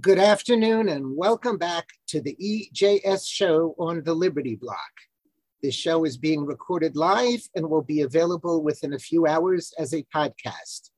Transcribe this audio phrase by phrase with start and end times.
[0.00, 4.92] Good afternoon and welcome back to the EJS show on the Liberty Block.
[5.62, 9.92] This show is being recorded live and will be available within a few hours as
[9.92, 10.90] a podcast.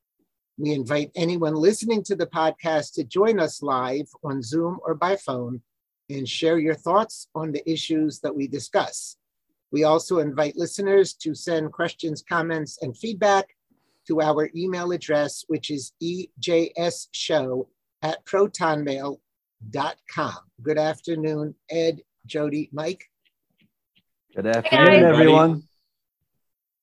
[0.58, 5.16] We invite anyone listening to the podcast to join us live on Zoom or by
[5.16, 5.62] phone
[6.10, 9.16] and share your thoughts on the issues that we discuss.
[9.72, 13.46] We also invite listeners to send questions, comments, and feedback
[14.06, 17.66] to our email address, which is ejsshow
[18.02, 19.18] at protonmail.com.
[20.60, 23.04] Good afternoon, Ed, Jody, Mike.
[24.34, 25.62] Good afternoon, everyone.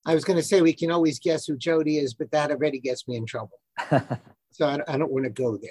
[0.06, 2.80] I was going to say we can always guess who Jody is, but that already
[2.80, 3.60] gets me in trouble.
[4.50, 5.70] so I, I don't want to go there.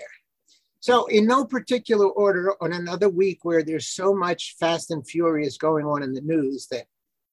[0.81, 5.57] So, in no particular order, on another week where there's so much fast and furious
[5.57, 6.85] going on in the news that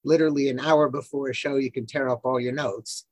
[0.05, 3.07] literally an hour before a show you can tear up all your notes.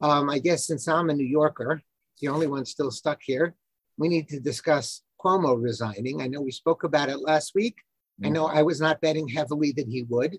[0.00, 1.82] Um, I guess since I'm a New Yorker,
[2.20, 3.54] the only one still stuck here,
[4.00, 6.22] we need to discuss Cuomo resigning.
[6.22, 7.76] I know we spoke about it last week.
[8.22, 8.32] I mm-hmm.
[8.32, 10.38] know I was not betting heavily that he would.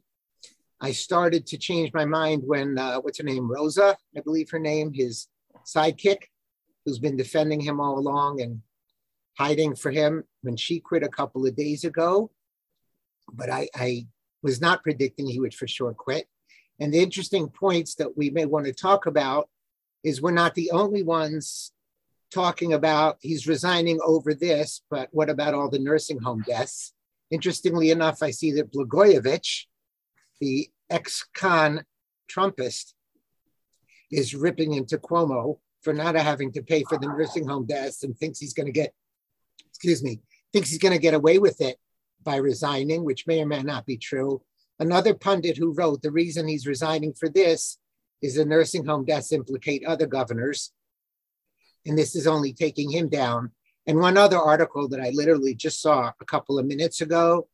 [0.81, 4.59] I started to change my mind when, uh, what's her name, Rosa, I believe her
[4.59, 5.27] name, his
[5.63, 6.23] sidekick,
[6.83, 8.61] who's been defending him all along and
[9.37, 12.31] hiding for him, when she quit a couple of days ago.
[13.31, 14.07] But I, I
[14.41, 16.25] was not predicting he would for sure quit.
[16.79, 19.49] And the interesting points that we may want to talk about
[20.03, 21.71] is we're not the only ones
[22.31, 26.93] talking about he's resigning over this, but what about all the nursing home deaths?
[27.29, 29.65] Interestingly enough, I see that Blagojevich,
[30.39, 31.85] the ex-con
[32.29, 32.93] Trumpist,
[34.11, 38.17] is ripping into Cuomo for not having to pay for the nursing home deaths and
[38.17, 38.93] thinks he's going to get,
[39.69, 41.77] excuse me, thinks he's going to get away with it
[42.23, 44.41] by resigning, which may or may not be true.
[44.79, 47.77] Another pundit who wrote the reason he's resigning for this
[48.21, 50.71] is the nursing home deaths implicate other governors
[51.85, 53.51] and this is only taking him down.
[53.87, 57.47] And one other article that I literally just saw a couple of minutes ago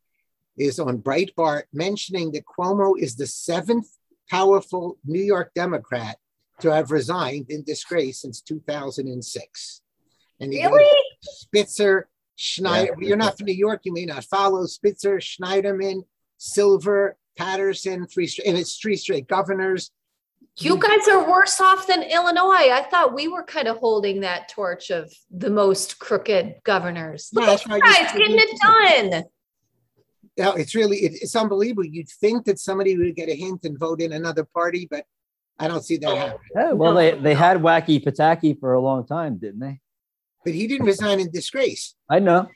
[0.58, 3.88] is on Breitbart mentioning that Cuomo is the seventh
[4.30, 6.18] powerful New York Democrat
[6.60, 9.82] to have resigned in disgrace since 2006.
[10.40, 10.86] And really?
[11.22, 13.08] Spitzer, Schneider, yeah.
[13.08, 16.04] you're not from New York, you may not follow Spitzer, Schneiderman,
[16.38, 19.92] Silver, Paterson, three and it's three straight governors.
[20.60, 20.82] You mm.
[20.82, 22.72] guys are worse off than Illinois.
[22.72, 27.30] I thought we were kind of holding that torch of the most crooked governors.
[27.34, 29.24] Look at you guys getting it done.
[30.38, 31.86] No, it's really it, it's unbelievable.
[31.86, 35.06] You'd think that somebody would get a hint and vote in another party, but
[35.60, 36.40] I don't see that happening.
[36.56, 39.80] Oh, well, they, they had Wacky Pataki for a long time, didn't they?
[40.44, 41.96] But he didn't resign in disgrace.
[42.10, 42.48] I know.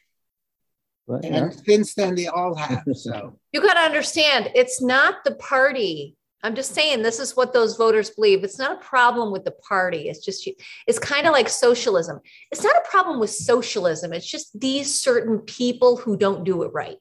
[1.07, 1.61] But, and yeah.
[1.66, 2.84] since then, they all have.
[2.94, 7.53] So you got to understand, it's not the party I'm just saying this is what
[7.53, 8.44] those voters believe.
[8.44, 10.09] It's not a problem with the party.
[10.09, 10.50] It's just
[10.88, 12.19] it's kind of like socialism.
[12.52, 14.12] It's not a problem with socialism.
[14.12, 16.97] It's just these certain people who don't do it right.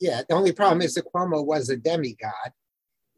[0.00, 2.52] Yeah, the only problem is that Cuomo was a demigod.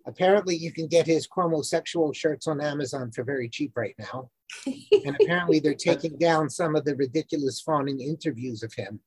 [0.06, 4.30] Apparently, you can get his Cuomo sexual shirts on Amazon for very cheap right now.
[4.66, 9.00] and apparently, they're taking down some of the ridiculous fawning interviews of him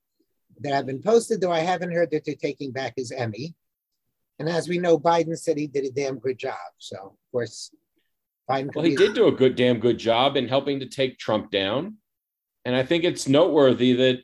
[0.62, 3.56] that have been posted, though I haven't heard that they're taking back his Emmy.
[4.40, 6.58] And as we know, Biden said he did a damn good job.
[6.78, 7.72] So, of course,
[8.50, 8.74] Biden.
[8.74, 11.98] Well, he did do a good, damn good job in helping to take Trump down.
[12.64, 14.20] And I think it's noteworthy that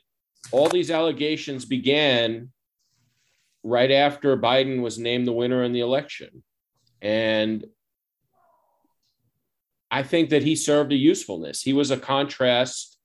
[0.52, 2.50] all these allegations began
[3.62, 6.42] right after Biden was named the winner in the election.
[7.02, 7.66] And
[9.90, 11.62] I think that he served a usefulness.
[11.62, 12.96] He was a contrast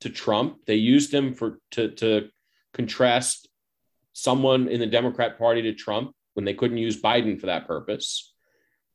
[0.00, 0.64] to Trump.
[0.66, 2.28] They used him for to, to
[2.72, 3.48] contrast
[4.12, 8.32] someone in the Democrat Party to Trump when they couldn't use Biden for that purpose.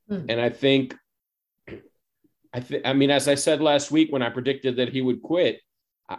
[0.09, 0.25] Hmm.
[0.29, 0.95] And I think,
[2.53, 5.21] I think, I mean, as I said last week when I predicted that he would
[5.21, 5.61] quit,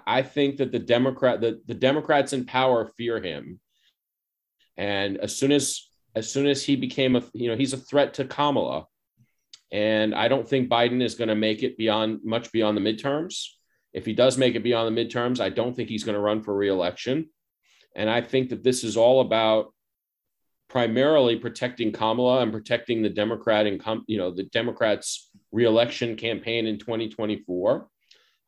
[0.07, 3.61] I think that the Democrat, the, the Democrats in power fear him.
[4.77, 8.15] And as soon as, as soon as he became a, you know, he's a threat
[8.15, 8.87] to Kamala.
[9.73, 13.47] And I don't think Biden is going to make it beyond much beyond the midterms.
[13.93, 16.43] If he does make it beyond the midterms, I don't think he's going to run
[16.43, 17.31] for reelection.
[17.95, 19.73] And I think that this is all about
[20.69, 26.79] primarily protecting Kamala and protecting the Democrat and you know the Democrats' reelection campaign in
[26.79, 27.89] 2024.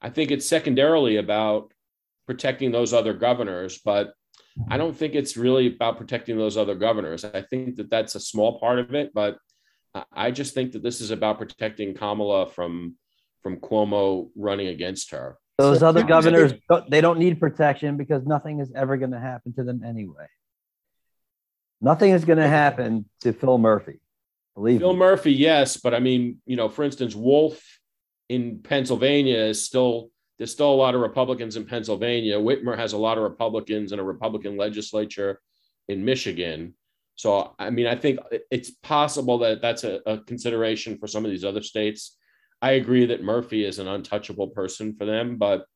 [0.01, 1.73] I think it's secondarily about
[2.27, 4.13] protecting those other governors, but
[4.69, 7.25] I don't think it's really about protecting those other governors.
[7.25, 9.39] I think that that's a small part of it, but
[10.13, 12.97] I just think that this is about protecting Kamala from
[13.43, 15.39] from Cuomo running against her.
[15.59, 16.53] Those other governors,
[16.89, 20.27] they don't need protection because nothing is ever going to happen to them anyway.
[21.81, 24.01] Nothing is going to happen to Phil Murphy.
[24.55, 24.99] Believe Phil me.
[24.99, 27.63] Murphy, yes, but I mean, you know, for instance, Wolf
[28.29, 32.39] in Pennsylvania is still there's still a lot of Republicans in Pennsylvania.
[32.39, 35.41] Whitmer has a lot of Republicans in a Republican legislature
[35.89, 36.75] in Michigan.
[37.17, 41.33] So, I mean, I think it's possible that that's a, a, consideration for some of
[41.33, 42.17] these other states.
[42.63, 45.67] I agree that Murphy is an untouchable person for them, but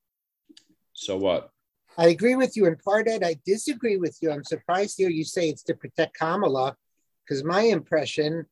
[0.93, 1.51] so what?
[1.99, 3.23] I agree with you in part, Ed.
[3.23, 4.31] I disagree with you.
[4.31, 6.77] I'm surprised here you say it's to protect Kamala,
[7.25, 8.47] because my impression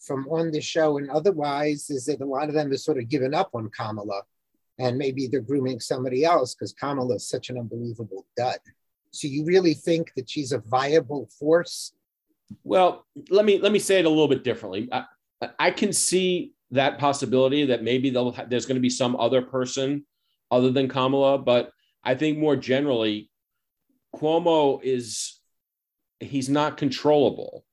[0.00, 3.08] from on the show and otherwise is that a lot of them have sort of
[3.08, 4.22] given up on Kamala
[4.78, 8.58] and maybe they're grooming somebody else because Kamala is such an unbelievable dud.
[9.12, 11.92] So you really think that she's a viable force?
[12.64, 14.88] Well, let me let me say it a little bit differently.
[14.90, 15.04] I,
[15.58, 20.04] I can see that possibility that maybe there's going to be some other person
[20.50, 21.72] other than Kamala, but
[22.04, 23.30] I think more generally,
[24.14, 25.40] Cuomo is
[26.20, 27.64] he's not controllable.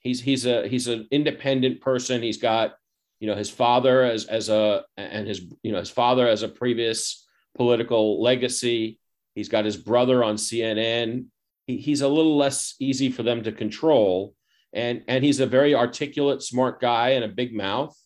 [0.00, 2.22] He's he's a he's an independent person.
[2.22, 2.74] He's got
[3.20, 6.48] you know his father as as a and his you know his father as a
[6.48, 7.26] previous
[7.56, 9.00] political legacy.
[9.34, 11.26] He's got his brother on CNN.
[11.66, 14.34] He, he's a little less easy for them to control,
[14.72, 17.96] and and he's a very articulate, smart guy and a big mouth.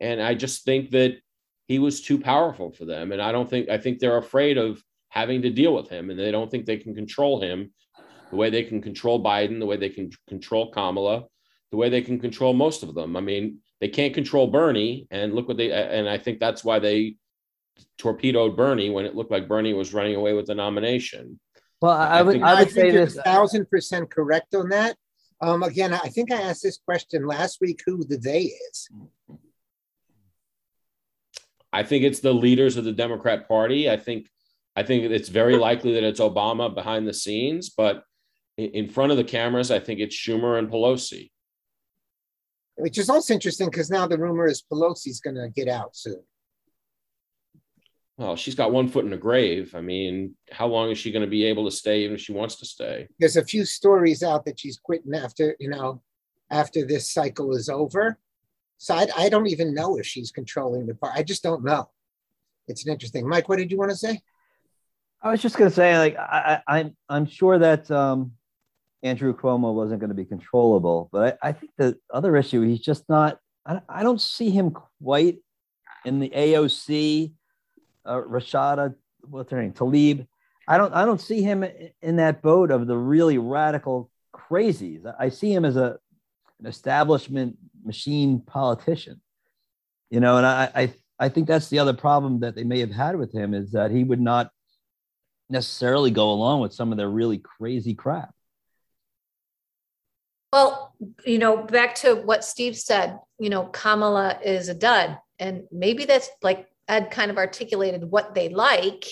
[0.00, 1.16] And I just think that
[1.68, 4.82] he was too powerful for them, and I don't think I think they're afraid of
[5.16, 7.72] having to deal with him, and they don't think they can control him
[8.30, 11.24] the way they can control Biden, the way they can control Kamala,
[11.70, 13.16] the way they can control most of them.
[13.16, 16.78] I mean, they can't control Bernie, and look what they and I think that's why
[16.80, 17.16] they
[17.96, 21.40] torpedoed Bernie when it looked like Bernie was running away with the nomination.
[21.80, 24.96] Well, I, I would I would I say this thousand percent correct on that.
[25.40, 27.80] Um, again, I think I asked this question last week.
[27.86, 28.88] Who the they is?
[31.72, 33.90] I think it's the leaders of the Democrat Party.
[33.90, 34.28] I think
[34.76, 38.04] I think it's very likely that it's Obama behind the scenes, but
[38.58, 41.30] in front of the cameras, I think it's Schumer and Pelosi
[42.76, 46.22] which is also interesting because now the rumor is Pelosi's going to get out soon.
[48.18, 49.74] Well, she's got one foot in the grave.
[49.74, 52.32] I mean, how long is she going to be able to stay even if she
[52.32, 53.08] wants to stay?
[53.18, 56.02] There's a few stories out that she's quitting after, you know,
[56.50, 58.18] after this cycle is over.
[58.78, 61.14] So I, I don't even know if she's controlling the part.
[61.14, 61.90] I just don't know.
[62.68, 63.28] It's an interesting.
[63.28, 64.20] Mike, what did you want to say?
[65.26, 68.32] I was just going to say, like, I, I, I'm, I'm sure that um,
[69.02, 71.08] Andrew Cuomo wasn't going to be controllable.
[71.10, 74.70] But I, I think the other issue, he's just not, I, I, don't see him
[74.70, 75.38] quite
[76.04, 77.32] in the AOC,
[78.04, 80.28] uh, Rashada, what's her name, Tlaib.
[80.68, 81.64] I don't, I don't see him
[82.02, 85.12] in that boat of the really radical crazies.
[85.18, 85.98] I see him as a,
[86.60, 89.20] an establishment machine politician,
[90.08, 92.92] you know, and I, I, I think that's the other problem that they may have
[92.92, 94.52] had with him is that he would not
[95.48, 98.32] necessarily go along with some of their really crazy crap.
[100.52, 100.94] Well,
[101.24, 105.18] you know, back to what Steve said, you know, Kamala is a dud.
[105.38, 109.04] And maybe that's like Ed kind of articulated what they like.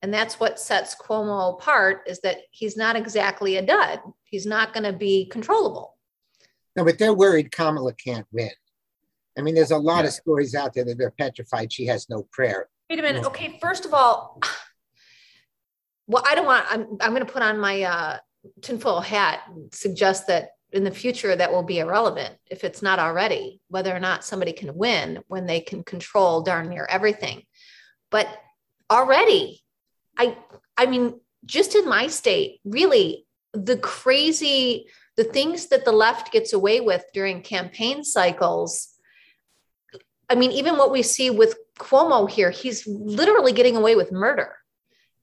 [0.00, 4.00] And that's what sets Cuomo apart is that he's not exactly a dud.
[4.24, 5.96] He's not going to be controllable.
[6.74, 8.50] No, but they're worried Kamala can't win.
[9.38, 10.08] I mean, there's a lot yeah.
[10.08, 12.68] of stories out there that they're petrified she has no prayer.
[12.90, 13.22] Wait a minute.
[13.22, 13.26] Mm.
[13.26, 14.40] Okay, first of all,
[16.12, 18.18] well, I don't want, I'm, I'm going to put on my uh,
[18.60, 22.98] tinfoil hat and suggest that in the future that will be irrelevant if it's not
[22.98, 27.42] already whether or not somebody can win when they can control darn near everything.
[28.10, 28.28] But
[28.92, 29.62] already
[30.18, 30.36] i
[30.76, 36.52] i mean just in my state really the crazy the things that the left gets
[36.52, 38.90] away with during campaign cycles
[40.28, 44.56] i mean even what we see with cuomo here he's literally getting away with murder.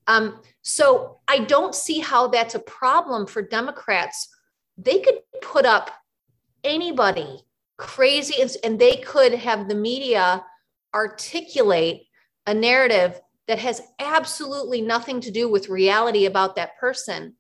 [0.08, 4.30] Um, so I don't see how that's a problem for Democrats.
[4.78, 5.90] They could put up
[6.64, 7.44] anybody
[7.78, 10.46] crazy and, they could have the media
[10.94, 12.04] articulate
[12.46, 17.34] a narrative that has absolutely nothing to do with reality about that person.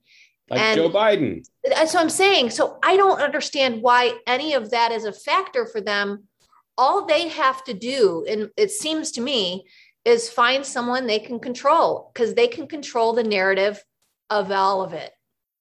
[0.49, 1.47] Like and Joe Biden.
[1.63, 2.49] That's what I'm saying.
[2.49, 6.23] So I don't understand why any of that is a factor for them.
[6.79, 9.65] All they have to do, and it seems to me,
[10.05, 13.83] is find someone they can control because they can control the narrative
[14.29, 15.11] of all of it.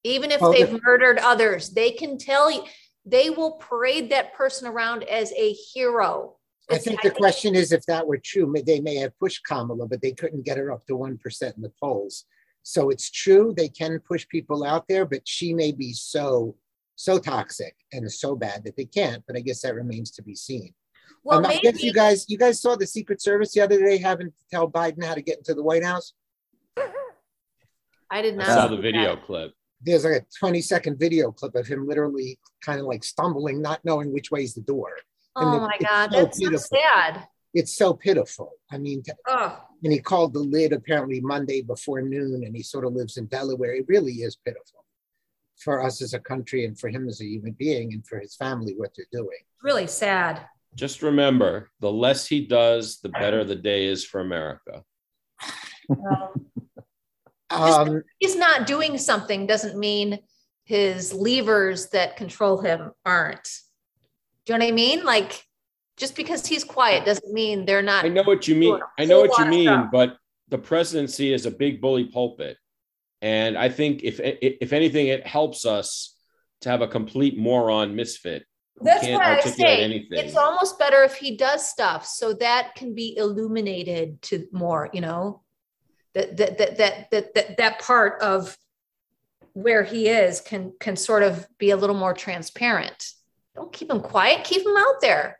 [0.04, 2.62] Even if they've murdered others, they can tell you,
[3.04, 6.36] they will parade that person around as a hero.
[6.70, 10.02] I think the question is if that were true, they may have pushed Kamala, but
[10.02, 12.24] they couldn't get her up to 1% in the polls.
[12.62, 16.56] So it's true they can push people out there, but she may be so,
[16.96, 19.24] so toxic and so bad that they can't.
[19.26, 20.74] But I guess that remains to be seen.
[21.28, 23.98] Well, um, I guess you guys, you guys saw the Secret Service the other day
[23.98, 26.14] having to tell Biden how to get into the White House.
[28.10, 28.48] I did not.
[28.48, 29.26] I saw the video that.
[29.26, 29.52] clip.
[29.82, 33.84] There's like a 20 second video clip of him literally kind of like stumbling, not
[33.84, 34.92] knowing which way is the door.
[35.36, 36.60] Oh the, my God, so that's beautiful.
[36.60, 37.28] so sad.
[37.52, 38.52] it's so pitiful.
[38.72, 42.62] I mean, to, Oh, and he called the lid apparently Monday before noon, and he
[42.62, 43.74] sort of lives in Delaware.
[43.74, 44.86] It really is pitiful
[45.58, 48.34] for us as a country and for him as a human being and for his
[48.34, 49.40] family what they're doing.
[49.62, 50.40] really sad.
[50.78, 54.84] Just remember, the less he does, the better the day is for America.
[57.50, 60.18] Um, He's not doing something doesn't mean
[60.64, 63.48] his levers that control him aren't.
[64.44, 65.04] Do you know what I mean?
[65.04, 65.42] Like,
[65.96, 68.04] just because he's quiet doesn't mean they're not.
[68.04, 68.78] I know what you mean.
[68.98, 70.16] I know what you mean, but
[70.48, 72.56] the presidency is a big bully pulpit,
[73.20, 76.14] and I think if if anything, it helps us
[76.60, 80.18] to have a complete moron misfit who That's can't why I say anything.
[80.18, 85.00] it's almost better if he does stuff so that can be illuminated to more, you
[85.00, 85.42] know,
[86.14, 88.56] that that that that that that, that part of
[89.52, 93.12] where he is can can sort of be a little more transparent.
[93.54, 95.38] Don't keep him quiet, keep him out there.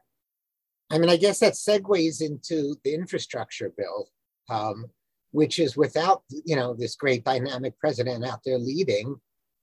[0.91, 4.09] I mean, I guess that segues into the infrastructure bill,
[4.49, 4.87] um,
[5.33, 9.15] which is without, you know, this great dynamic president out there leading.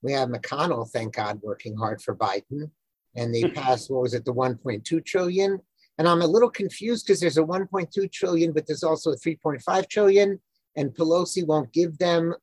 [0.02, 2.70] We have McConnell, thank God, working hard for Biden.
[3.16, 5.60] And they passed, what was it, the 1.2 trillion?
[5.98, 9.88] And I'm a little confused because there's a 1.2 trillion, but there's also a 3.5
[9.88, 10.40] trillion.
[10.76, 12.34] And Pelosi won't give them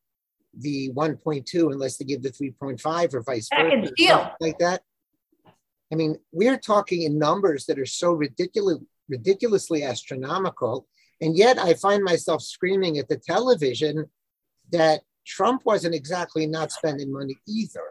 [0.57, 4.81] the 1.2 unless they give the 3.5 or vice versa, or like that.
[5.91, 10.87] I mean, we're talking in numbers that are so ridiculous, ridiculously astronomical.
[11.21, 14.09] And yet I find myself screaming at the television
[14.71, 17.85] that Trump wasn't exactly not spending money either.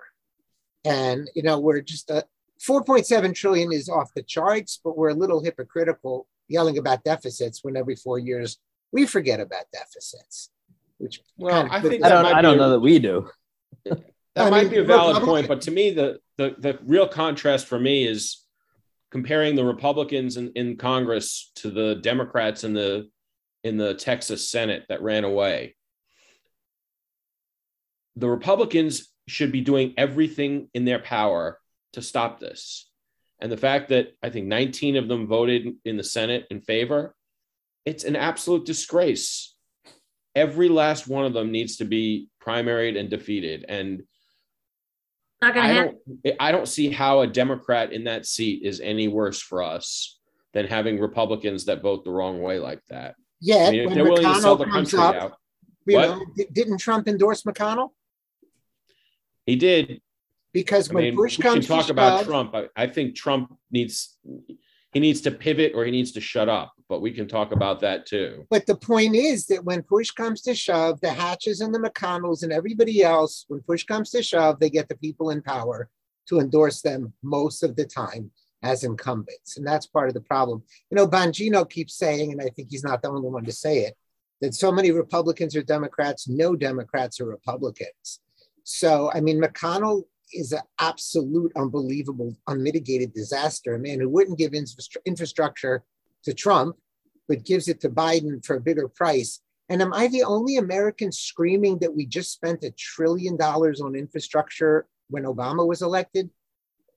[0.84, 2.24] And, you know, we're just a
[2.66, 7.76] 4.7 trillion is off the charts, but we're a little hypocritical yelling about deficits when
[7.76, 8.58] every four years
[8.92, 10.50] we forget about deficits,
[10.98, 12.26] which Well, kind of I think I don't.
[12.26, 13.28] I don't a- know that we do.
[14.34, 16.78] That I might mean, be a valid Republican- point, but to me, the, the the
[16.86, 18.42] real contrast for me is
[19.10, 23.10] comparing the Republicans in, in Congress to the Democrats in the
[23.62, 25.76] in the Texas Senate that ran away.
[28.16, 31.58] The Republicans should be doing everything in their power
[31.92, 32.88] to stop this.
[33.40, 37.14] And the fact that I think 19 of them voted in the Senate in favor,
[37.84, 39.56] it's an absolute disgrace.
[40.34, 43.64] Every last one of them needs to be primaried and defeated.
[43.68, 44.04] And
[45.42, 45.98] Not gonna I happen.
[46.24, 50.20] don't I don't see how a Democrat in that seat is any worse for us
[50.54, 53.16] than having Republicans that vote the wrong way like that.
[53.40, 55.32] Yeah, I mean, if they're willing to sell McConnell the country up, out.
[55.86, 56.08] you What?
[56.10, 57.88] know, didn't Trump endorse McConnell?
[59.46, 60.00] He did.
[60.52, 62.54] Because I when mean, push we can comes talk to about shove, Trump.
[62.54, 64.18] I, I think Trump needs
[64.92, 67.80] he needs to pivot or he needs to shut up, but we can talk about
[67.80, 68.46] that too.
[68.50, 72.42] But the point is that when push comes to shove, the Hatches and the McConnells
[72.42, 75.88] and everybody else, when push comes to shove, they get the people in power
[76.28, 78.30] to endorse them most of the time
[78.62, 79.56] as incumbents.
[79.56, 80.62] And that's part of the problem.
[80.90, 83.80] You know, Bongino keeps saying, and I think he's not the only one to say
[83.80, 83.96] it,
[84.42, 88.20] that so many Republicans are Democrats, no Democrats are Republicans.
[88.64, 90.02] So, I mean, McConnell
[90.32, 93.74] is an absolute, unbelievable, unmitigated disaster.
[93.74, 95.84] A man who wouldn't give infrastructure
[96.24, 96.76] to Trump,
[97.28, 99.40] but gives it to Biden for a bigger price.
[99.68, 103.94] And am I the only American screaming that we just spent a trillion dollars on
[103.94, 106.30] infrastructure when Obama was elected?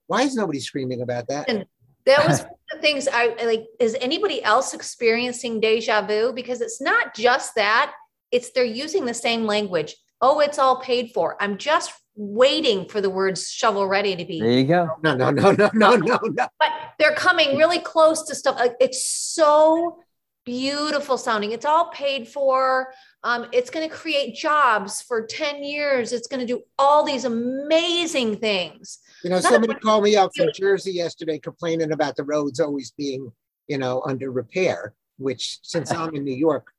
[0.08, 1.48] Why is nobody screaming about that?
[1.48, 1.66] And
[2.04, 3.66] that was one of the things I like.
[3.80, 6.32] Is anybody else experiencing deja vu?
[6.32, 7.92] Because it's not just that,
[8.30, 9.96] it's they're using the same language.
[10.20, 11.36] Oh, it's all paid for.
[11.40, 14.88] I'm just waiting for the words shovel ready to be There you go.
[15.02, 16.48] No, no, no, no, no, no, no.
[16.58, 18.56] but they're coming really close to stuff.
[18.56, 19.98] Like it's so
[20.46, 21.52] beautiful sounding.
[21.52, 22.94] It's all paid for.
[23.22, 26.12] Um, it's going to create jobs for 10 years.
[26.12, 29.00] It's going to do all these amazing things.
[29.22, 32.92] You know, Not somebody called me up from Jersey yesterday complaining about the roads always
[32.92, 33.30] being,
[33.66, 36.72] you know, under repair, which since I'm in New York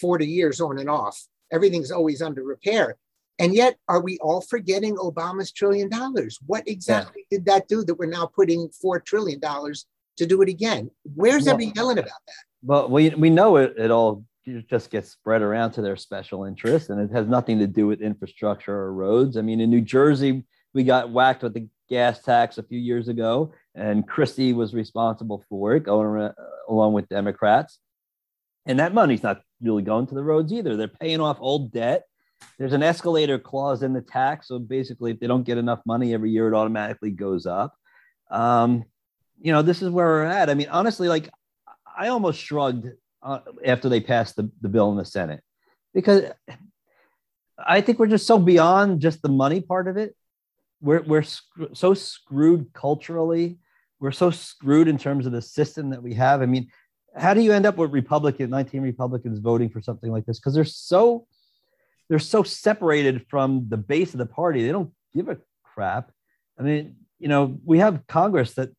[0.00, 2.96] 40 years on and off, everything's always under repair.
[3.40, 6.38] And yet, are we all forgetting Obama's trillion dollars?
[6.46, 10.90] What exactly did that do that we're now putting $4 trillion to do it again?
[11.14, 12.34] Where's Well- everybody yelling about that?
[12.62, 13.74] Well, we we know it.
[13.78, 14.22] It all
[14.68, 18.02] just gets spread around to their special interests, and it has nothing to do with
[18.02, 19.38] infrastructure or roads.
[19.38, 20.44] I mean, in New Jersey,
[20.74, 25.42] we got whacked with the gas tax a few years ago, and Christie was responsible
[25.48, 26.34] for it, going around,
[26.68, 27.78] along with Democrats.
[28.66, 30.76] And that money's not really going to the roads either.
[30.76, 32.04] They're paying off old debt.
[32.58, 36.12] There's an escalator clause in the tax, so basically, if they don't get enough money
[36.12, 37.74] every year, it automatically goes up.
[38.30, 38.84] Um,
[39.40, 40.50] you know, this is where we're at.
[40.50, 41.30] I mean, honestly, like
[41.96, 42.86] I almost shrugged
[43.22, 45.42] uh, after they passed the, the bill in the Senate
[45.94, 46.24] because
[47.58, 50.14] I think we're just so beyond just the money part of it.
[50.80, 51.44] We're, we're sc-
[51.74, 53.58] so screwed culturally.
[53.98, 56.40] We're so screwed in terms of the system that we have.
[56.40, 56.68] I mean,
[57.16, 60.38] how do you end up with Republican 19 Republicans voting for something like this?
[60.38, 61.26] Because they're so
[62.10, 64.66] they're so separated from the base of the party.
[64.66, 66.10] They don't give a crap.
[66.58, 68.70] I mean, you know, we have Congress that,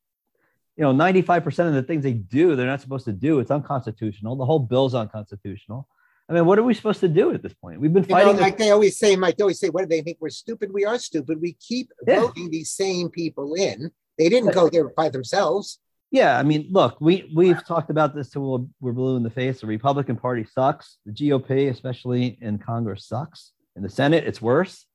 [0.75, 3.39] you know, 95% of the things they do, they're not supposed to do.
[3.39, 4.35] It's unconstitutional.
[4.35, 5.87] The whole bill's unconstitutional.
[6.27, 7.79] I mean, what are we supposed to do at this point?
[7.79, 8.27] We've been fighting.
[8.27, 10.17] You know, like they always say, Mike, they always say, what do they think?
[10.19, 10.73] We're stupid.
[10.73, 11.39] We are stupid.
[11.41, 12.19] We keep yeah.
[12.19, 13.91] voting these same people in.
[14.17, 15.79] They didn't go there by themselves.
[16.11, 19.61] Yeah, I mean, look, we we've talked about this till we're blue in the face.
[19.61, 20.97] The Republican Party sucks.
[21.05, 23.53] The GOP, especially in Congress, sucks.
[23.77, 24.85] In the Senate, it's worse.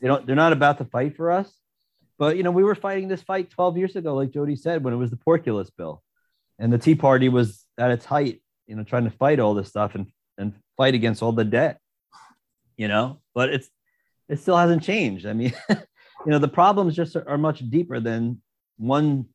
[0.00, 0.26] They don't.
[0.26, 1.52] They're not about to fight for us.
[2.18, 4.94] But you know, we were fighting this fight 12 years ago, like Jody said, when
[4.94, 6.02] it was the Porkulus bill,
[6.58, 8.40] and the Tea Party was at its height.
[8.66, 10.06] You know, trying to fight all this stuff and
[10.38, 11.78] and fight against all the debt.
[12.78, 13.68] You know, but it's
[14.30, 15.26] it still hasn't changed.
[15.26, 15.76] I mean, you
[16.24, 18.40] know, the problems just are, are much deeper than
[18.78, 19.26] one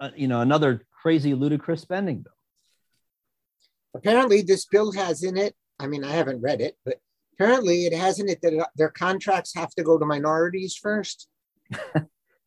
[0.00, 2.32] uh, you know, another crazy, ludicrous spending bill.
[3.94, 5.54] Apparently, this bill has in it.
[5.78, 7.00] I mean, I haven't read it, but
[7.34, 11.28] apparently, it has in it that their contracts have to go to minorities first.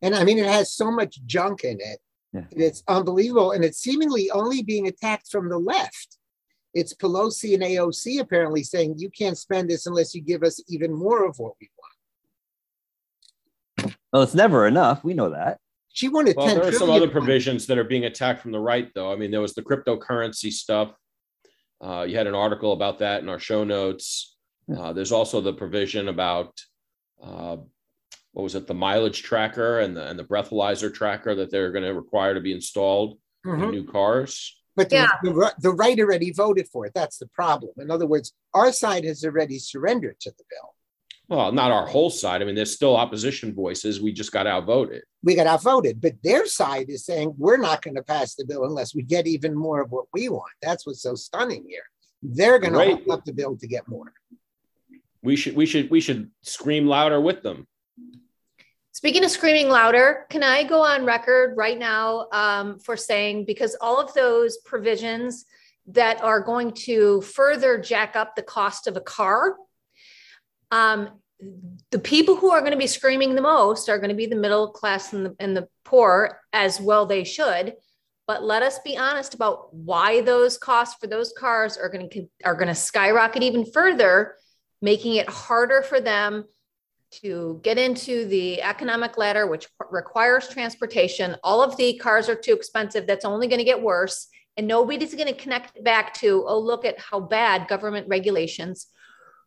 [0.02, 2.00] and I mean, it has so much junk in it.
[2.32, 2.44] Yeah.
[2.50, 6.18] It's unbelievable, and it's seemingly only being attacked from the left.
[6.72, 10.92] It's Pelosi and AOC apparently saying you can't spend this unless you give us even
[10.92, 11.70] more of what we
[13.78, 13.96] want.
[14.12, 15.04] Well, it's never enough.
[15.04, 15.60] We know that.
[15.94, 18.90] She wanted well, there are some other provisions that are being attacked from the right,
[18.96, 19.12] though.
[19.12, 20.92] I mean, there was the cryptocurrency stuff.
[21.80, 24.36] Uh, you had an article about that in our show notes.
[24.76, 26.60] Uh, there's also the provision about
[27.22, 27.56] uh,
[28.32, 31.84] what was it, the mileage tracker and the and the breathalyzer tracker that they're going
[31.84, 33.62] to require to be installed mm-hmm.
[33.62, 34.60] in new cars.
[34.74, 35.10] But the, yeah.
[35.22, 36.92] the, the right already voted for it.
[36.92, 37.70] That's the problem.
[37.78, 40.73] In other words, our side has already surrendered to the bill.
[41.28, 42.42] Well, not our whole side.
[42.42, 44.00] I mean, there's still opposition voices.
[44.00, 45.02] We just got outvoted.
[45.22, 48.64] We got outvoted, but their side is saying we're not going to pass the bill
[48.64, 50.52] unless we get even more of what we want.
[50.60, 51.84] That's what's so stunning here.
[52.22, 54.12] They're going to hold up the bill to get more.
[55.22, 57.66] We should we should we should scream louder with them.
[58.92, 63.74] Speaking of screaming louder, can I go on record right now um, for saying because
[63.80, 65.46] all of those provisions
[65.88, 69.56] that are going to further jack up the cost of a car
[70.70, 71.10] um,
[71.90, 74.36] the people who are going to be screaming the most are going to be the
[74.36, 77.74] middle class and the, and the poor as well they should.
[78.26, 82.26] But let us be honest about why those costs for those cars are going to
[82.44, 84.36] are going to skyrocket even further
[84.80, 86.44] making it harder for them
[87.10, 91.36] to get into the economic ladder which requires transportation.
[91.44, 93.06] All of the cars are too expensive.
[93.06, 94.28] That's only going to get worse.
[94.56, 98.86] And nobody's going to connect back to oh look at how bad government regulations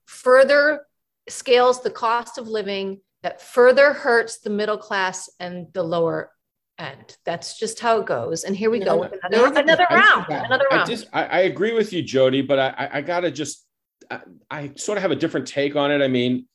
[0.06, 0.87] further
[1.30, 6.32] scales the cost of living that further hurts the middle class and the lower
[6.78, 7.18] end.
[7.26, 8.44] That's just how it goes.
[8.44, 10.26] And here we go with another, another round.
[10.30, 10.84] Another round.
[10.84, 13.66] I, just, I, I, agree with you, Jody, but I, I gotta just,
[14.12, 16.02] I, I sort of have a different take on it.
[16.02, 16.48] I mean,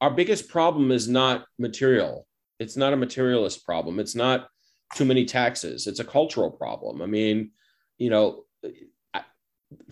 [0.00, 2.26] our biggest problem is not material.
[2.58, 4.00] It's not a materialist problem.
[4.00, 4.48] It's not
[4.94, 5.86] too many taxes.
[5.86, 7.02] It's a cultural problem.
[7.02, 7.52] I mean,
[7.98, 8.44] you know,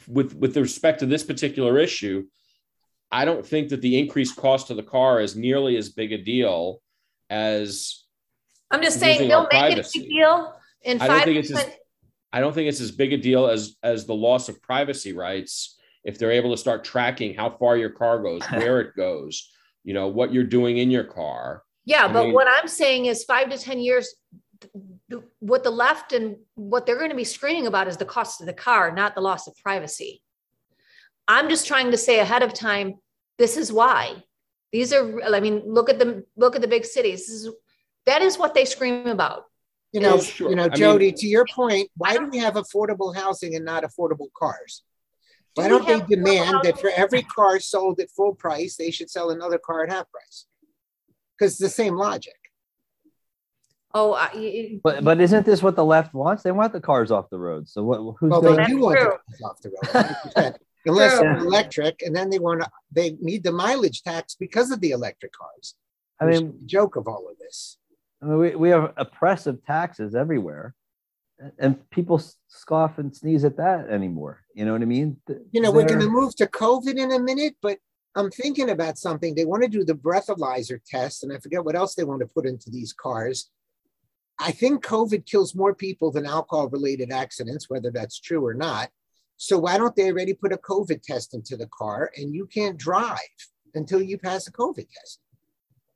[0.09, 2.25] with with respect to this particular issue,
[3.11, 6.19] I don't think that the increased cost of the car is nearly as big a
[6.19, 6.81] deal
[7.31, 8.05] as.
[8.71, 9.99] I'm just saying they'll make privacy.
[9.99, 11.67] it a big deal in I don't think it's as,
[12.33, 15.77] I don't think it's as big a deal as as the loss of privacy rights
[16.07, 19.51] if they're able to start tracking how far your car goes, where it goes,
[19.85, 21.63] you know, what you're doing in your car.
[21.85, 24.15] Yeah, I but mean, what I'm saying is five to 10 years,
[25.41, 28.47] what the left and what they're going to be screaming about is the cost of
[28.47, 30.23] the car, not the loss of privacy.
[31.29, 32.95] I'm just trying to say ahead of time,
[33.39, 34.23] this is why.
[34.73, 37.27] These are, I mean, look at the look at the big cities.
[37.27, 37.51] This is
[38.07, 39.45] that is what they scream about.
[39.93, 40.51] You know, sure.
[40.51, 43.83] you know, Jody, mean, to your point, why do we have affordable housing and not
[43.85, 44.83] affordable cars?
[45.55, 49.09] Why do not they demand that for every car sold at full price, they should
[49.09, 50.47] sell another car at half price?
[51.39, 52.35] Because it's the same logic.
[53.95, 54.29] Oh, uh,
[54.83, 56.43] but but isn't this what the left wants?
[56.43, 57.67] They want the cars off the road.
[57.67, 58.17] So what?
[58.19, 59.71] Who's well, they do want the cars off the
[60.43, 64.71] road unless they're electric, and then they want to they need the mileage tax because
[64.71, 65.75] of the electric cars.
[66.21, 67.79] I mean, joke of all of this.
[68.23, 70.75] I mean, we, we have oppressive taxes everywhere,
[71.59, 74.41] and people scoff and sneeze at that anymore.
[74.55, 75.19] You know what I mean?
[75.53, 77.79] You know, we're going to move to COVID in a minute, but
[78.15, 79.35] I'm thinking about something.
[79.35, 82.27] They want to do the breathalyzer test, and I forget what else they want to
[82.27, 83.51] put into these cars.
[84.39, 88.91] I think COVID kills more people than alcohol related accidents, whether that's true or not.
[89.37, 92.79] So why don't they already put a COVID test into the car and you can't
[92.79, 93.19] drive
[93.75, 95.21] until you pass a COVID test?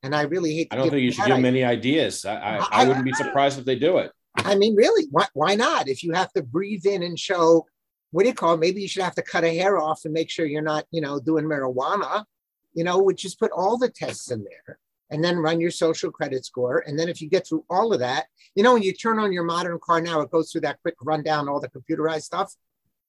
[0.03, 0.67] And I really hate.
[0.71, 2.25] I don't think you should give them any ideas.
[2.25, 4.11] I, I, I, I wouldn't be surprised if they do it.
[4.35, 5.87] I mean, really, why, why not?
[5.87, 7.65] If you have to breathe in and show,
[8.11, 8.59] what do you call it?
[8.59, 11.01] Maybe you should have to cut a hair off and make sure you're not, you
[11.01, 12.25] know, doing marijuana,
[12.73, 16.11] you know, would just put all the tests in there and then run your social
[16.11, 16.83] credit score.
[16.87, 18.25] And then if you get through all of that,
[18.55, 20.95] you know, when you turn on your modern car now, it goes through that quick
[21.01, 22.55] rundown, all the computerized stuff.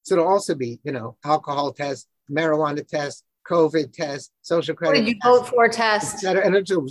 [0.03, 4.99] So it'll also be, you know, alcohol test, marijuana test, COVID test, social credit.
[4.99, 6.23] What did you vote for test?
[6.23, 6.87] And, it'll,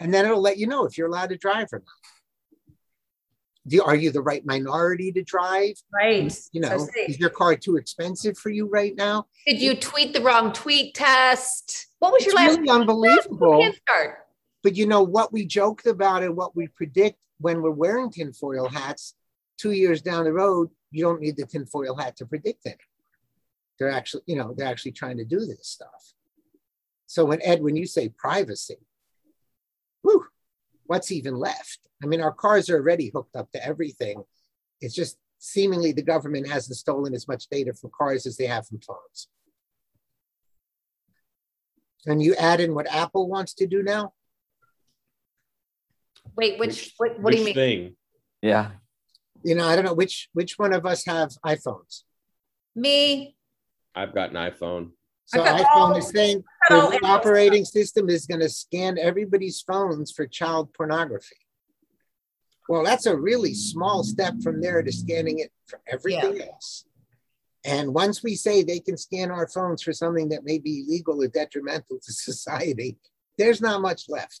[0.00, 1.86] and then it'll let you know if you're allowed to drive or not.
[3.66, 5.74] Do, are you the right minority to drive?
[5.92, 6.34] Right.
[6.52, 9.26] You know, so is your car too expensive for you right now?
[9.46, 11.88] Did you tweet the wrong tweet test?
[11.98, 12.58] What was it's your last?
[12.58, 13.70] Really unbelievable.
[13.82, 14.18] Start.
[14.62, 18.68] But you know what we joked about and what we predict when we're wearing tinfoil
[18.68, 19.14] hats,
[19.58, 22.78] two years down the road, you don't need the tinfoil hat to predict it.
[23.78, 26.14] They're actually, you know, they're actually trying to do this stuff.
[27.06, 28.76] So when Ed, when you say privacy,
[30.02, 30.26] whew,
[30.86, 31.80] what's even left?
[32.02, 34.22] I mean, our cars are already hooked up to everything.
[34.80, 38.66] It's just seemingly the government hasn't stolen as much data from cars as they have
[38.66, 39.28] from phones.
[42.06, 44.12] And you add in what Apple wants to do now?
[46.36, 47.54] Wait, which, which what, what which do you mean?
[47.54, 47.96] Thing?
[48.42, 48.70] Yeah.
[49.42, 52.02] You know, I don't know which which one of us have iPhones.
[52.74, 53.36] Me.
[53.94, 54.90] I've got an iPhone.
[55.26, 60.26] So iPhone all, is saying the operating system is going to scan everybody's phones for
[60.26, 61.36] child pornography.
[62.68, 66.44] Well, that's a really small step from there to scanning it for everything yeah.
[66.44, 66.84] else.
[67.64, 71.22] And once we say they can scan our phones for something that may be illegal
[71.22, 72.96] or detrimental to society,
[73.36, 74.40] there's not much left.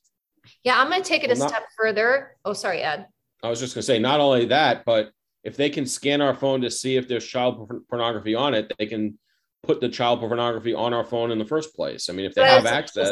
[0.62, 2.36] Yeah, I'm going to take it well, a not, step further.
[2.44, 3.06] Oh, sorry, Ed.
[3.42, 5.10] I was just going to say, not only that, but
[5.44, 8.86] if they can scan our phone to see if there's child pornography on it, they
[8.86, 9.18] can
[9.62, 12.10] put the child pornography on our phone in the first place.
[12.10, 13.10] I mean, if they have access.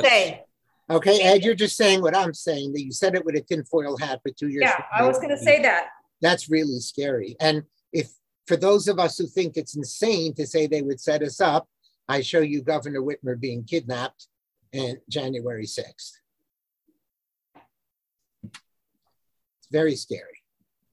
[0.89, 2.73] Okay, Ed, you're just saying what I'm saying.
[2.73, 4.65] That you said it with a tinfoil hat for two years.
[4.67, 5.89] Yeah, I was going to say that.
[6.21, 7.37] That's really scary.
[7.41, 8.11] And if
[8.47, 11.69] for those of us who think it's insane to say they would set us up,
[12.09, 14.29] I show you Governor Whitmer being kidnapped
[14.73, 16.13] in January 6th.
[19.79, 20.39] Very scary.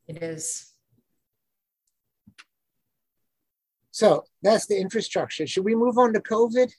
[0.10, 0.74] It is.
[3.92, 5.48] So that's the infrastructure.
[5.48, 6.70] Should we move on to COVID?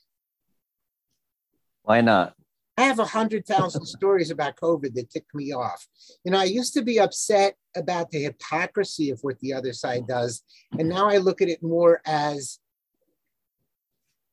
[1.84, 2.34] Why not?
[2.76, 5.86] I have a hundred thousand stories about COVID that tick me off.
[6.24, 10.06] You know, I used to be upset about the hypocrisy of what the other side
[10.06, 10.42] does,
[10.78, 12.58] and now I look at it more as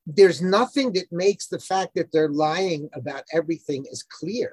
[0.04, 4.50] there's nothing that makes the fact that they're lying about everything as clear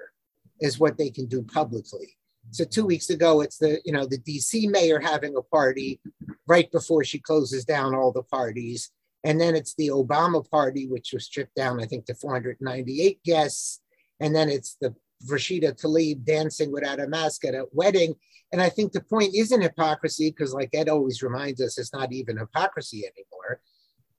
[0.61, 2.18] as what they can do publicly.
[2.51, 5.99] So two weeks ago, it's the you know the DC mayor having a party
[6.47, 8.91] right before she closes down all the parties,
[9.23, 13.81] and then it's the Obama party, which was stripped down, I think, to 498 guests,
[14.19, 14.95] and then it's the
[15.29, 18.15] Rashida Tlaib dancing without a mask at a wedding.
[18.51, 22.11] And I think the point isn't hypocrisy, because like Ed always reminds us, it's not
[22.11, 23.61] even hypocrisy anymore.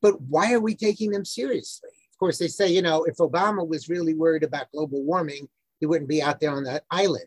[0.03, 1.91] But why are we taking them seriously?
[2.13, 5.49] Of course, they say, you know, if Obama was really worried about global warming,
[5.81, 7.25] he wouldn't be out there on that island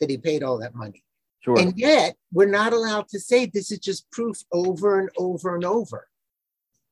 [0.00, 1.04] that he paid all that money.
[1.40, 1.58] Sure.
[1.58, 5.64] And yet, we're not allowed to say this is just proof over and over and
[5.64, 6.06] over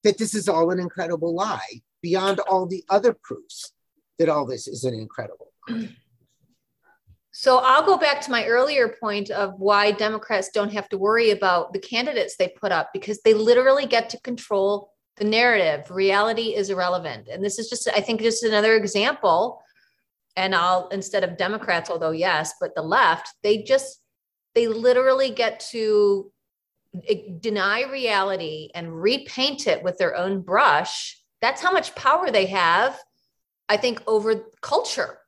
[0.05, 3.73] that this is all an incredible lie beyond all the other proofs
[4.19, 5.91] that all this is an incredible lie.
[7.33, 11.31] So I'll go back to my earlier point of why Democrats don't have to worry
[11.31, 15.89] about the candidates they put up because they literally get to control the narrative.
[15.91, 17.29] Reality is irrelevant.
[17.29, 19.63] And this is just, I think, just another example
[20.39, 24.01] and I'll instead of Democrats, although yes, but the left, they just
[24.55, 26.31] they literally get to
[27.09, 31.21] eh, deny reality and repaint it with their own brush.
[31.43, 32.99] That's how much power they have,
[33.69, 35.19] I think, over culture.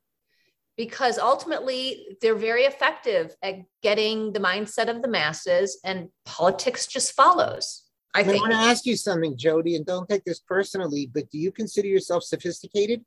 [0.76, 7.12] Because ultimately, they're very effective at getting the mindset of the masses, and politics just
[7.12, 7.82] follows.
[8.14, 11.38] I, I want to ask you something, Jody, and don't take this personally, but do
[11.38, 13.04] you consider yourself sophisticated?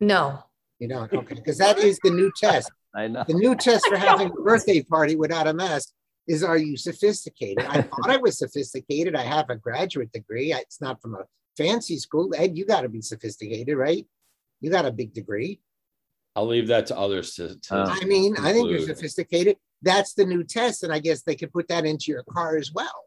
[0.00, 0.42] No.
[0.78, 1.12] You don't?
[1.12, 1.34] Okay.
[1.34, 2.70] Because that is the new test.
[2.94, 3.24] I know.
[3.26, 5.90] The new test for having a birthday party without a mask
[6.26, 7.64] is are you sophisticated?
[7.66, 9.14] I thought I was sophisticated.
[9.14, 10.52] I have a graduate degree.
[10.52, 11.24] It's not from a
[11.56, 12.32] fancy school.
[12.36, 14.06] Ed, you got to be sophisticated, right?
[14.60, 15.60] You got a big degree.
[16.34, 17.58] I'll leave that to others to.
[17.60, 18.50] to uh, I mean, conclude.
[18.50, 19.56] I think you're sophisticated.
[19.82, 20.82] That's the new test.
[20.82, 23.04] And I guess they could put that into your car as well.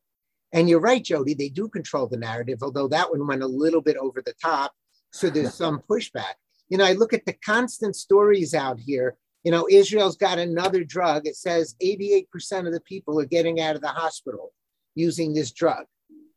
[0.52, 3.82] And you're right, Jody, they do control the narrative, although that one went a little
[3.82, 4.74] bit over the top.
[5.12, 6.36] So there's some pushback
[6.70, 9.18] you know, I look at the constant stories out here.
[9.44, 11.28] You know, Israel's got another drug.
[11.28, 14.54] It says 88% of the people are getting out of the hospital
[14.96, 15.86] using this drug.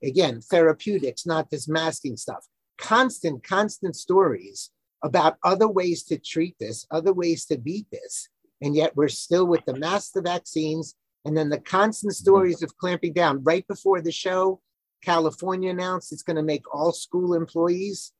[0.02, 2.44] Again, therapeutics, not this masking stuff.
[2.78, 4.70] Constant, constant stories
[5.02, 8.28] about other ways to treat this, other ways to beat this.
[8.60, 12.76] And yet we're still with the mass the vaccines and then the constant stories of
[12.76, 13.42] clamping down.
[13.42, 14.60] Right before the show,
[15.02, 18.12] California announced it's going to make all school employees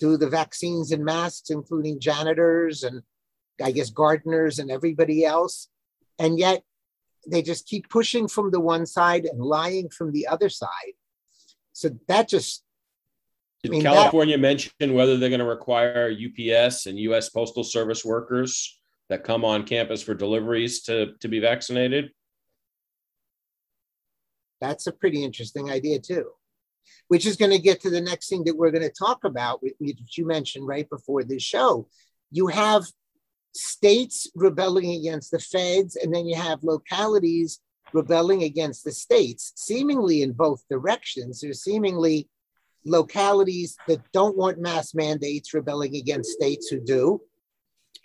[0.00, 3.02] do the vaccines and masks, including janitors and
[3.62, 5.68] I guess gardeners and everybody else.
[6.18, 6.62] And yet
[7.26, 10.94] they just keep pushing from the one side and lying from the other side.
[11.72, 12.64] So that just
[13.62, 17.64] did I mean, California that, mention whether they're going to require UPS and US Postal
[17.64, 18.78] Service workers
[19.08, 22.10] that come on campus for deliveries to, to be vaccinated?
[24.60, 26.30] That's a pretty interesting idea, too,
[27.08, 29.62] which is going to get to the next thing that we're going to talk about,
[29.62, 31.88] which you mentioned right before this show.
[32.30, 32.84] You have
[33.54, 37.60] states rebelling against the feds, and then you have localities
[37.92, 41.40] rebelling against the states, seemingly in both directions.
[41.40, 42.28] There's seemingly
[42.84, 47.20] localities that don't want mass mandates rebelling against states who do,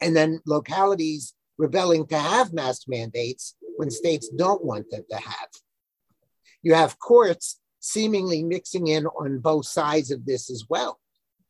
[0.01, 5.49] and then localities rebelling to have mask mandates when states don't want them to have.
[6.61, 10.99] You have courts seemingly mixing in on both sides of this as well.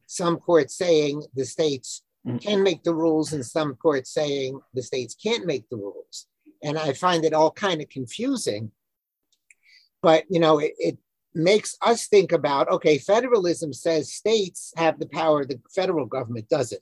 [0.06, 2.42] Some courts saying the states mm.
[2.42, 6.28] can make the rules, and some courts saying the states can't make the rules.
[6.64, 8.72] And I find it all kind of confusing.
[10.02, 10.98] But you know, it, it
[11.34, 16.82] makes us think about okay, federalism says states have the power, the federal government doesn't.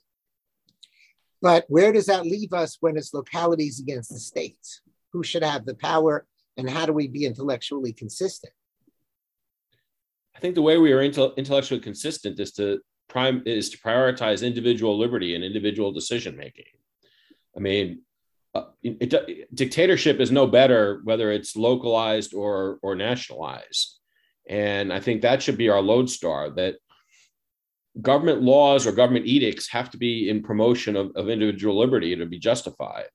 [1.40, 4.80] But where does that leave us when it's localities against the states?
[5.12, 8.52] Who should have the power, and how do we be intellectually consistent?
[10.38, 14.96] I think the way we are intellectually consistent is to prime is to prioritize individual
[14.96, 16.70] liberty and individual decision making.
[17.56, 18.02] I mean,
[18.54, 23.98] uh, it, it, dictatorship is no better whether it's localized or or nationalized,
[24.48, 26.50] and I think that should be our lodestar.
[26.50, 26.76] That
[28.00, 32.26] government laws or government edicts have to be in promotion of, of individual liberty to
[32.26, 33.06] be justified.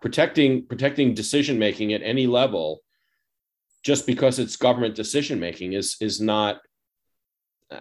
[0.00, 2.80] Protecting protecting decision making at any level,
[3.84, 6.60] just because it's government decision making, is is not.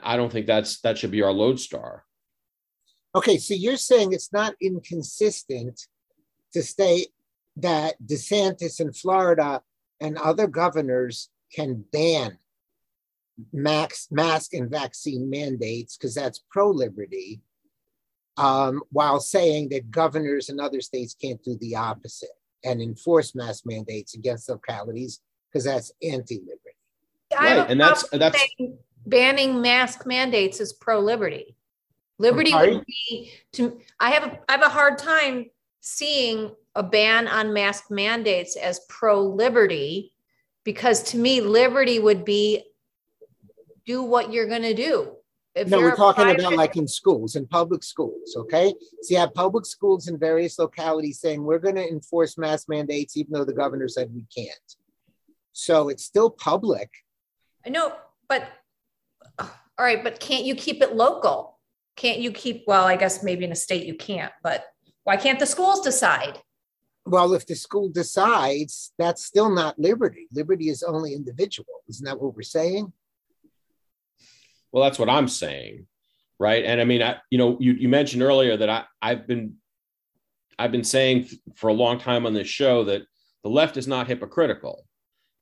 [0.01, 2.03] I don't think that's that should be our lodestar.
[3.15, 5.87] Okay, so you're saying it's not inconsistent
[6.53, 7.09] to state
[7.57, 9.61] that DeSantis in Florida
[9.99, 12.37] and other governors can ban
[13.51, 17.41] max, mask and vaccine mandates because that's pro liberty,
[18.37, 22.29] um, while saying that governors in other states can't do the opposite
[22.63, 25.19] and enforce mask mandates against localities
[25.53, 26.59] because that's anti liberty.
[27.33, 28.43] Right, and that's that's
[29.05, 31.55] banning mask mandates is pro liberty.
[32.19, 33.79] Liberty would be to.
[33.99, 35.49] I have a, I have a hard time
[35.81, 40.13] seeing a ban on mask mandates as pro liberty
[40.63, 42.63] because to me liberty would be
[43.85, 45.15] do what you're going to do.
[45.55, 48.73] If no, we're talking private, about like in schools, in public schools, okay?
[49.01, 53.17] So you have public schools in various localities saying we're going to enforce mask mandates,
[53.17, 54.75] even though the governor said we can't.
[55.53, 56.89] So it's still public.
[57.65, 57.93] I know,
[58.27, 58.47] but
[59.39, 61.59] uh, all right, but can't you keep it local?
[61.95, 64.65] Can't you keep, well, I guess maybe in a state you can't, but
[65.03, 66.39] why can't the schools decide?
[67.05, 70.27] Well, if the school decides, that's still not liberty.
[70.33, 71.83] Liberty is only individual.
[71.87, 72.91] Isn't that what we're saying?
[74.71, 75.85] Well, that's what I'm saying,
[76.39, 76.65] right?
[76.65, 79.57] And I mean, I, you know, you, you mentioned earlier that I, I've been,
[80.57, 83.03] I've been saying for a long time on this show that
[83.43, 84.85] the left is not hypocritical;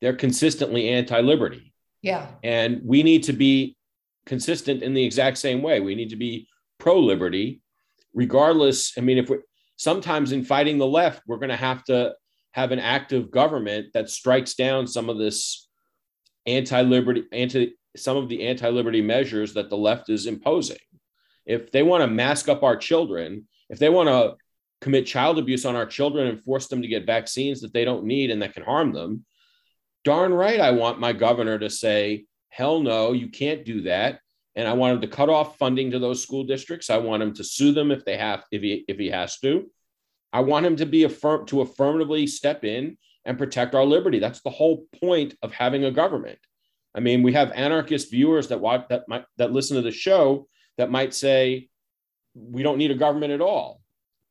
[0.01, 1.73] they're consistently anti-liberty.
[2.01, 3.77] Yeah, and we need to be
[4.25, 5.79] consistent in the exact same way.
[5.79, 6.47] We need to be
[6.79, 7.61] pro-liberty,
[8.13, 8.97] regardless.
[8.97, 9.37] I mean, if we
[9.77, 12.13] sometimes in fighting the left, we're going to have to
[12.51, 15.67] have an active government that strikes down some of this
[16.45, 20.77] anti-liberty, anti some of the anti-liberty measures that the left is imposing.
[21.45, 24.35] If they want to mask up our children, if they want to
[24.79, 28.05] commit child abuse on our children and force them to get vaccines that they don't
[28.05, 29.25] need and that can harm them,
[30.03, 34.19] darn right, I want my governor to say, hell no, you can't do that.
[34.55, 36.89] And I want him to cut off funding to those school districts.
[36.89, 39.71] I want him to sue them if they have, if he if he has to.
[40.33, 44.19] I want him to be affirm to affirmatively step in and protect our liberty.
[44.19, 46.39] That's the whole point of having a government.
[46.93, 50.47] I mean, we have anarchist viewers that watch that might that listen to the show
[50.77, 51.69] that might say
[52.35, 53.81] we don't need a government at all.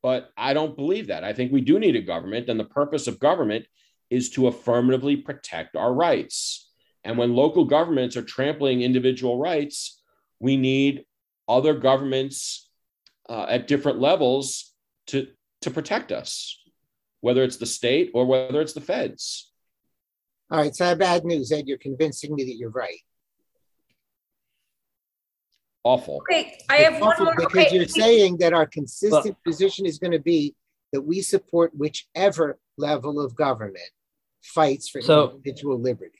[0.02, 1.24] But I don't believe that.
[1.24, 3.66] I think we do need a government, and the purpose of government
[4.10, 6.68] is to affirmatively protect our rights.
[7.04, 10.02] And when local governments are trampling individual rights,
[10.40, 11.04] we need
[11.48, 12.68] other governments
[13.28, 14.72] uh, at different levels
[15.06, 15.28] to
[15.62, 16.58] to protect us,
[17.20, 19.52] whether it's the state or whether it's the feds.
[20.50, 21.68] All right, so I have bad news, Ed.
[21.68, 22.98] You're convincing me that you're right.
[25.84, 26.22] Awful.
[26.30, 27.34] Okay, I have one more.
[27.36, 27.76] Because okay.
[27.76, 30.54] you're saying that our consistent well, position is going to be
[30.92, 33.90] that we support whichever level of government
[34.42, 36.18] fights for So- individual liberty.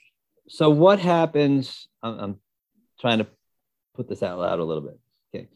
[0.48, 1.88] So what happens?
[2.02, 2.40] I'm, I'm
[3.00, 3.26] trying to
[3.94, 4.98] put this out loud a little bit.
[5.35, 5.48] Okay.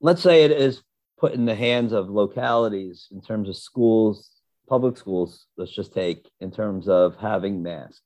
[0.00, 0.82] Let's say it is
[1.18, 4.30] put in the hands of localities in terms of schools,
[4.68, 8.02] public schools, let's just take in terms of having masks,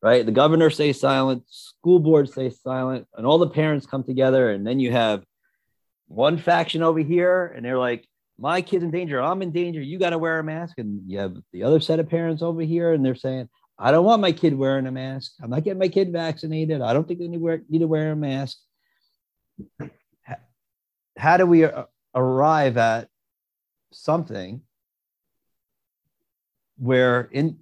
[0.00, 0.24] right?
[0.24, 4.50] The governor stays silent, school board stays silent, and all the parents come together.
[4.50, 5.24] And then you have
[6.06, 8.06] one faction over here, and they're like,
[8.42, 10.78] my kid's in danger, I'm in danger, you got to wear a mask.
[10.78, 14.04] And you have the other set of parents over here, and they're saying, I don't
[14.04, 15.32] want my kid wearing a mask.
[15.40, 16.82] I'm not getting my kid vaccinated.
[16.82, 18.58] I don't think they need, wear, need to wear a mask.
[21.16, 21.84] How, do we uh,
[22.16, 23.08] arrive at
[23.92, 24.62] something
[26.78, 27.58] where in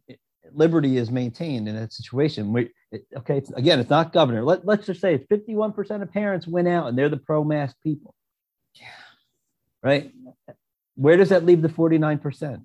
[0.54, 2.54] liberty is maintained in that situation?
[2.54, 4.42] We, it, okay, it's, again, it's not governor.
[4.42, 7.76] Let, let's just say it's 51% of parents went out and they're the pro mask
[7.82, 8.14] people.
[8.74, 8.86] Yeah.
[9.82, 10.12] Right?
[11.00, 12.60] Where does that leave the 49%?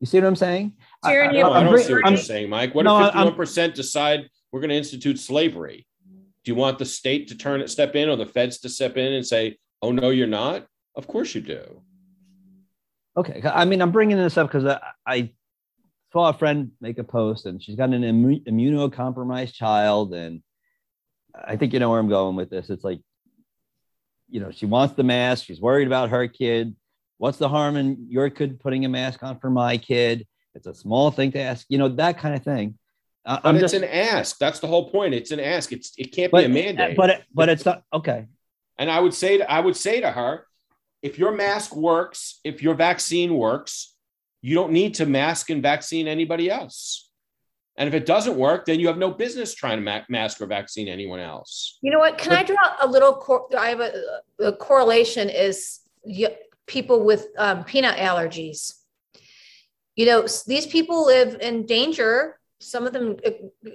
[0.00, 0.74] You see what I'm saying?
[1.02, 2.74] I- Tyranny I- of No, I I'm don't see what I'm- you're saying, Mike.
[2.74, 5.86] What No, if I'm- fifty-one percent decide we're going to institute slavery?
[6.44, 8.96] Do you want the state to turn it, step in, or the feds to step
[8.98, 10.66] in and say, "Oh no, you're not"?
[10.94, 11.80] Of course you do.
[13.16, 15.32] Okay, I mean, I'm bringing this up because I, I
[16.12, 20.42] saw a friend make a post, and she's got an immu- immunocompromised child, and
[21.34, 22.68] I think you know where I'm going with this.
[22.70, 23.00] It's like,
[24.28, 25.46] you know, she wants the mask.
[25.46, 26.74] She's worried about her kid.
[27.22, 30.26] What's the harm in your kid putting a mask on for my kid?
[30.56, 32.76] It's a small thing to ask, you know, that kind of thing.
[33.24, 34.38] I- But I'm it's just, an ask.
[34.38, 35.14] That's the whole point.
[35.14, 35.70] It's an ask.
[35.70, 36.96] It's it can't but, be a mandate.
[36.96, 38.26] but it, but it's not okay.
[38.76, 40.48] And I would say to, I would say to her,
[41.00, 43.94] if your mask works, if your vaccine works,
[44.40, 47.08] you don't need to mask and vaccine anybody else.
[47.76, 50.46] And if it doesn't work, then you have no business trying to ma- mask or
[50.46, 51.78] vaccine anyone else.
[51.82, 52.18] You know what?
[52.18, 53.12] Can I draw a little?
[53.14, 53.92] Cor- I have a,
[54.40, 58.74] a correlation is y- people with um, peanut allergies.
[59.96, 62.38] You know, these people live in danger.
[62.60, 63.16] Some of them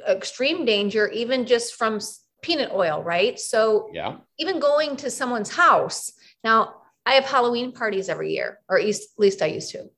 [0.07, 1.99] extreme danger, even just from
[2.41, 3.39] peanut oil, right?
[3.39, 4.17] So Yeah.
[4.39, 6.11] even going to someone's house.
[6.43, 9.89] Now, I have Halloween parties every year, or at least, at least I used to.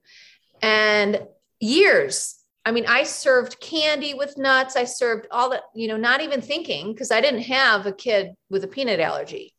[0.62, 1.28] And
[1.60, 4.76] years, I mean, I served candy with nuts.
[4.76, 8.34] I served all that, you know, not even thinking because I didn't have a kid
[8.50, 9.54] with a peanut allergy.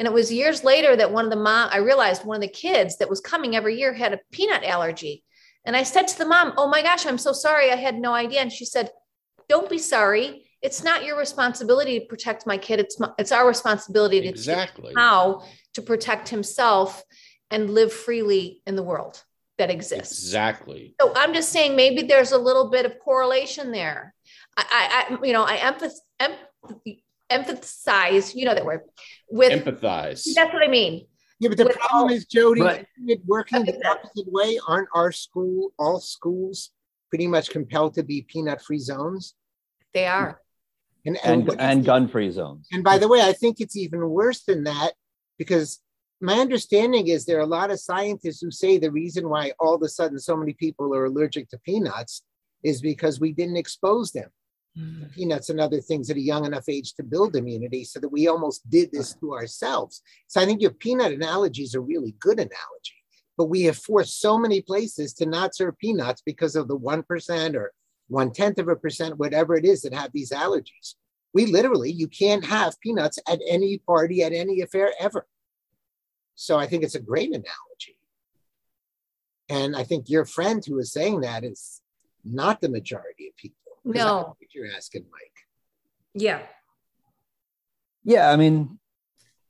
[0.00, 2.48] And it was years later that one of the mom, I realized one of the
[2.48, 5.22] kids that was coming every year had a peanut allergy.
[5.66, 7.70] And I said to the mom, Oh my gosh, I'm so sorry.
[7.70, 8.40] I had no idea.
[8.40, 8.88] And she said,
[9.46, 10.46] Don't be sorry.
[10.62, 12.80] It's not your responsibility to protect my kid.
[12.80, 14.94] It's my, it's our responsibility to teach Exactly.
[14.96, 15.42] how
[15.74, 17.02] to protect himself
[17.50, 19.22] and live freely in the world
[19.58, 20.22] that exists.
[20.22, 20.94] Exactly.
[20.98, 24.14] So I'm just saying maybe there's a little bit of correlation there.
[24.56, 24.64] I,
[25.10, 26.32] I, I you know, I empath, em,
[27.30, 28.80] emphasize, you know that word,
[29.30, 30.26] with Empathize.
[30.34, 31.06] that's what I mean.
[31.38, 32.86] Yeah, but the With problem all- is, Jody, Right.
[33.06, 34.58] it working the opposite way?
[34.68, 36.70] Aren't our school, all schools,
[37.08, 39.34] pretty much compelled to be peanut-free zones?
[39.94, 40.42] They are.
[41.06, 42.66] And And, what is and gun-free zones.
[42.72, 44.92] And by the way, I think it's even worse than that
[45.38, 45.80] because
[46.20, 49.74] my understanding is there are a lot of scientists who say the reason why all
[49.74, 52.22] of a sudden so many people are allergic to peanuts
[52.62, 54.28] is because we didn't expose them
[54.76, 58.08] to peanuts and other things at a young enough age to build immunity so that
[58.08, 60.02] we almost did this to ourselves.
[60.28, 62.94] So I think your peanut analogy is a really good analogy.
[63.36, 67.54] But we have forced so many places to not serve peanuts because of the 1%
[67.54, 67.72] or
[68.08, 70.94] one tenth of a percent, whatever it is that have these allergies.
[71.32, 75.26] We literally, you can't have peanuts at any party, at any affair ever.
[76.34, 77.98] So I think it's a great analogy.
[79.48, 81.80] And I think your friend who is saying that is
[82.24, 83.59] not the majority of people.
[83.84, 84.36] 'Cause I No.
[84.38, 85.48] what you're asking, Mike.
[86.14, 86.46] Yeah.
[88.04, 88.78] Yeah, I mean,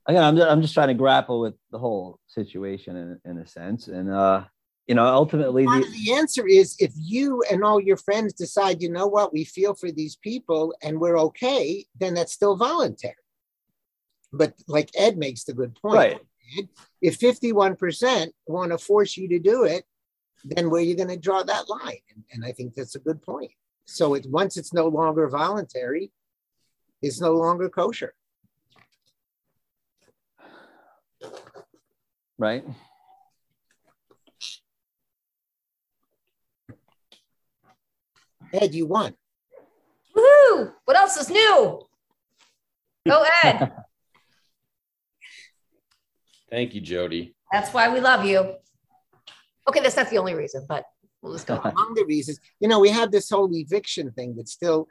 [0.05, 3.47] again, I'm just, I'm just trying to grapple with the whole situation in, in a
[3.47, 4.45] sense, and uh,
[4.87, 8.91] you know, ultimately, the, the answer is if you and all your friends decide, you
[8.91, 13.15] know what, we feel for these people and we're okay, then that's still voluntary.
[14.33, 15.95] But like Ed makes the good point.
[15.95, 16.19] Right.
[16.57, 16.67] Ed,
[17.01, 19.85] If 51% want to force you to do it,
[20.43, 21.99] then where are you going to draw that line?
[22.13, 23.51] And, and I think that's a good point.
[23.85, 26.11] So it once it's no longer voluntary,
[27.01, 28.13] it's no longer kosher.
[32.41, 32.65] right?
[38.51, 39.13] Ed, you won.
[40.17, 40.73] Woohoo!
[40.85, 41.81] What else is new?
[43.07, 43.71] Go Ed.
[46.49, 47.35] Thank you, Jody.
[47.51, 48.55] That's why we love you.
[49.69, 50.83] Okay, that's not the only reason, but
[51.21, 51.55] we'll just go.
[51.55, 51.71] on.
[51.71, 54.87] among the reasons, you know, we have this whole eviction thing that's still.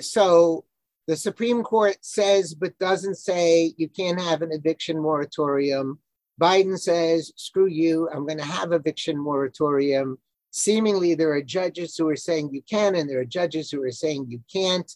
[0.00, 0.64] So
[1.06, 5.98] the Supreme Court says, but doesn't say you can't have an eviction moratorium
[6.40, 10.18] Biden says, screw you, I'm going to have eviction moratorium.
[10.50, 13.92] Seemingly, there are judges who are saying you can, and there are judges who are
[13.92, 14.90] saying you can't.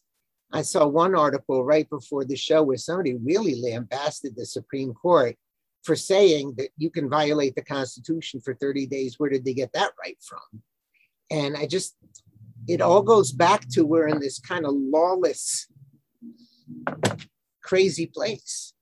[0.53, 5.37] I saw one article right before the show where somebody really lambasted the Supreme Court
[5.85, 9.19] for saying that you can violate the Constitution for 30 days.
[9.19, 10.63] Where did they get that right from?
[11.31, 11.97] And I just,
[12.67, 15.67] it all goes back to we're in this kind of lawless,
[17.63, 18.73] crazy place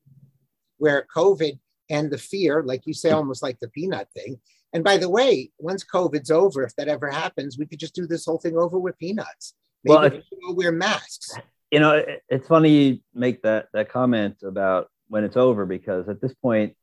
[0.78, 1.58] where COVID
[1.90, 4.40] and the fear, like you say, almost like the peanut thing.
[4.72, 8.06] And by the way, once COVID's over, if that ever happens, we could just do
[8.06, 9.54] this whole thing over with peanuts.
[9.84, 11.34] Maybe well, if, we wear masks.
[11.70, 16.20] You know, it's funny you make that that comment about when it's over because at
[16.20, 16.74] this point,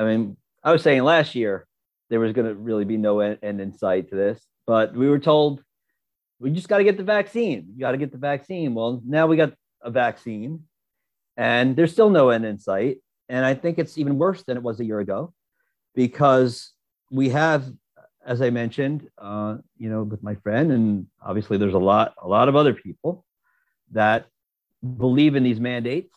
[0.00, 1.66] I mean, I was saying last year
[2.08, 5.18] there was going to really be no end, in sight to this, but we were
[5.18, 5.62] told
[6.38, 7.66] we just got to get the vaccine.
[7.74, 8.72] You got to get the vaccine.
[8.74, 10.64] Well, now we got a vaccine,
[11.36, 13.02] and there's still no end in sight.
[13.28, 15.34] And I think it's even worse than it was a year ago
[15.94, 16.72] because
[17.10, 17.66] we have,
[18.24, 22.26] as I mentioned, uh, you know, with my friend, and obviously there's a lot, a
[22.26, 23.26] lot of other people
[23.92, 24.28] that
[24.96, 26.16] believe in these mandates.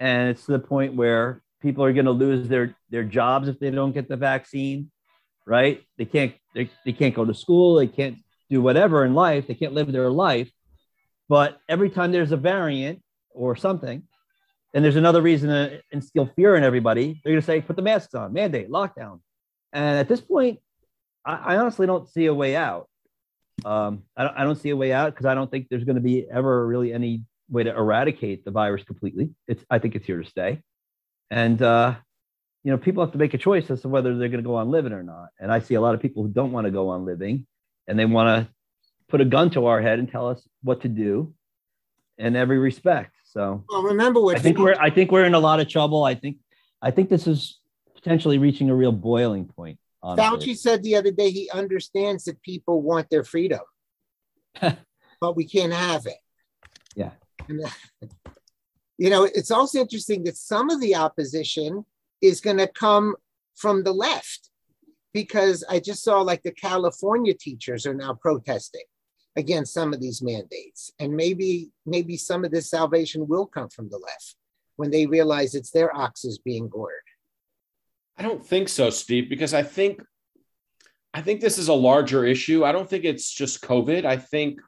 [0.00, 3.58] And it's to the point where people are going to lose their, their jobs if
[3.58, 4.90] they don't get the vaccine,
[5.46, 5.82] right?
[5.98, 7.76] They can't, they, they can't go to school.
[7.76, 8.18] They can't
[8.50, 9.48] do whatever in life.
[9.48, 10.50] They can't live their life.
[11.28, 14.02] But every time there's a variant or something,
[14.74, 17.20] and there's another reason to instill fear in everybody.
[17.24, 19.20] They're going to say, put the masks on, mandate, lockdown.
[19.72, 20.58] And at this point,
[21.24, 22.88] I, I honestly don't see a way out.
[23.64, 25.96] Um, I, don't, I don't see a way out because I don't think there's going
[25.96, 29.30] to be ever really any way to eradicate the virus completely.
[29.48, 30.60] It's, I think it's here to stay.
[31.30, 31.94] And, uh,
[32.62, 34.56] you know, people have to make a choice as to whether they're going to go
[34.56, 35.28] on living or not.
[35.38, 37.46] And I see a lot of people who don't want to go on living
[37.86, 38.52] and they want to
[39.08, 41.34] put a gun to our head and tell us what to do
[42.18, 43.14] in every respect.
[43.24, 46.04] So well, remember what I think we're I think we're in a lot of trouble.
[46.04, 46.38] I think
[46.80, 47.58] I think this is
[47.94, 49.78] potentially reaching a real boiling point.
[50.02, 50.54] Honestly.
[50.54, 53.60] Fauci said the other day he understands that people want their freedom,
[54.60, 56.18] but we can't have it.
[56.94, 57.10] Yeah.
[58.98, 61.84] You know, it's also interesting that some of the opposition
[62.20, 63.16] is going to come
[63.56, 64.50] from the left
[65.12, 68.84] because I just saw like the California teachers are now protesting
[69.36, 70.92] against some of these mandates.
[70.98, 74.36] And maybe, maybe some of this salvation will come from the left
[74.76, 76.94] when they realize it's their oxes being gored.
[78.16, 80.02] I don't think so, Steve, because I think
[81.12, 82.64] I think this is a larger issue.
[82.64, 84.04] I don't think it's just COVID.
[84.04, 84.60] I think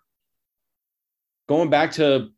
[1.49, 2.29] going back to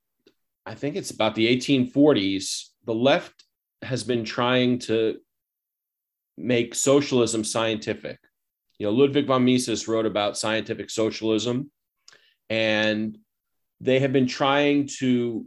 [0.68, 3.42] I think it's about the 1840s, the left
[3.80, 5.16] has been trying to
[6.36, 8.18] make socialism scientific.
[8.78, 11.70] You know, Ludwig von Mises wrote about scientific socialism
[12.50, 13.16] and
[13.80, 15.46] they have been trying to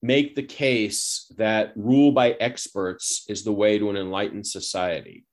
[0.00, 5.24] make the case that rule by experts is the way to an enlightened society.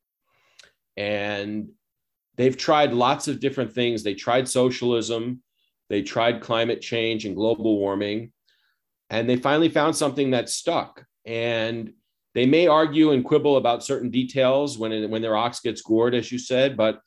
[0.98, 1.70] And
[2.36, 4.02] they've tried lots of different things.
[4.02, 5.44] They tried socialism,
[5.88, 8.33] they tried climate change and global warming,
[9.10, 11.06] and they finally found something that stuck.
[11.26, 11.94] And
[12.34, 16.16] they may argue and quibble about certain details when, it, when their ox gets gored,
[16.16, 17.00] as you said, but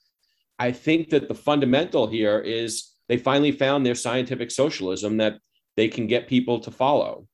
[0.59, 5.39] I think that the fundamental here is they finally found their scientific socialism that
[5.77, 7.27] they can get people to follow.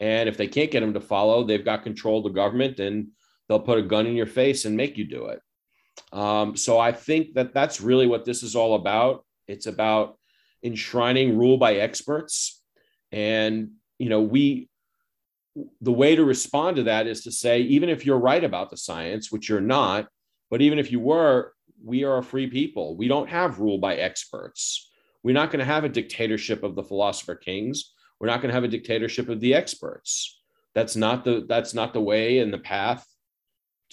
[0.00, 3.08] And if they can't get them to follow, they've got control of the government and
[3.48, 5.40] they'll put a gun in your face and make you do it.
[6.12, 9.24] Um, so I think that that's really what this is all about.
[9.48, 10.18] It's about
[10.62, 12.62] enshrining rule by experts.
[13.12, 14.68] And, you know, we,
[15.80, 18.76] the way to respond to that is to say, even if you're right about the
[18.76, 20.08] science, which you're not,
[20.50, 21.52] but even if you were,
[21.84, 22.96] we are a free people.
[22.96, 24.90] We don't have rule by experts.
[25.22, 27.92] We're not going to have a dictatorship of the philosopher kings.
[28.20, 30.40] We're not going to have a dictatorship of the experts.
[30.74, 33.06] That's not the that's not the way and the path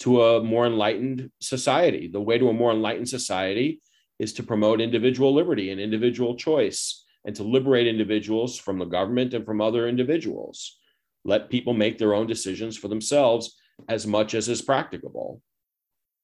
[0.00, 2.08] to a more enlightened society.
[2.08, 3.80] The way to a more enlightened society
[4.18, 9.34] is to promote individual liberty and individual choice and to liberate individuals from the government
[9.34, 10.78] and from other individuals.
[11.24, 13.56] Let people make their own decisions for themselves
[13.88, 15.40] as much as is practicable.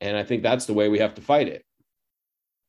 [0.01, 1.65] And I think that's the way we have to fight it.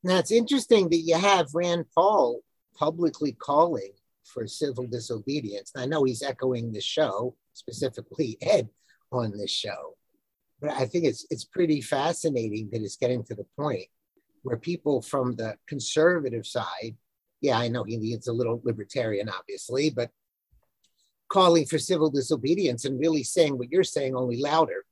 [0.04, 2.42] Now it's interesting that you have Rand Paul
[2.76, 3.92] publicly calling
[4.24, 5.72] for civil disobedience.
[5.76, 8.70] I know he's echoing the show, specifically Ed
[9.12, 9.96] on this show,
[10.60, 13.86] but I think it's it's pretty fascinating that it's getting to the point
[14.44, 16.96] where people from the conservative side,
[17.42, 20.10] yeah, I know he needs a little libertarian, obviously, but
[21.28, 24.86] calling for civil disobedience and really saying what you're saying, only louder.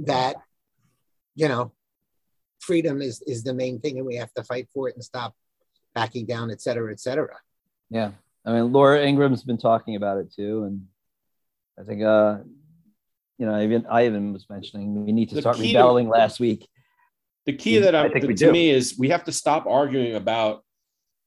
[0.00, 0.36] That,
[1.34, 1.72] you know,
[2.60, 5.34] freedom is is the main thing, and we have to fight for it and stop
[5.94, 7.36] backing down, et cetera, et cetera.
[7.90, 8.10] Yeah,
[8.44, 10.86] I mean, Laura Ingraham's been talking about it too, and
[11.78, 12.38] I think uh,
[13.38, 16.08] you know, even I even was mentioning we need to The start key to- rebelling
[16.08, 16.68] last week.
[17.46, 17.92] The key to- last week.
[17.92, 20.16] The key that I I'm, think we to me is we have to stop arguing
[20.16, 20.63] about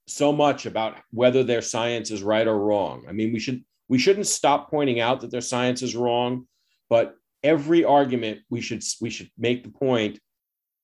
[0.08, 3.06] so much about whether their science is right or wrong.
[3.08, 6.48] I mean, we should we shouldn't stop pointing out that their science is wrong,
[6.90, 10.20] but every argument we should we should make the point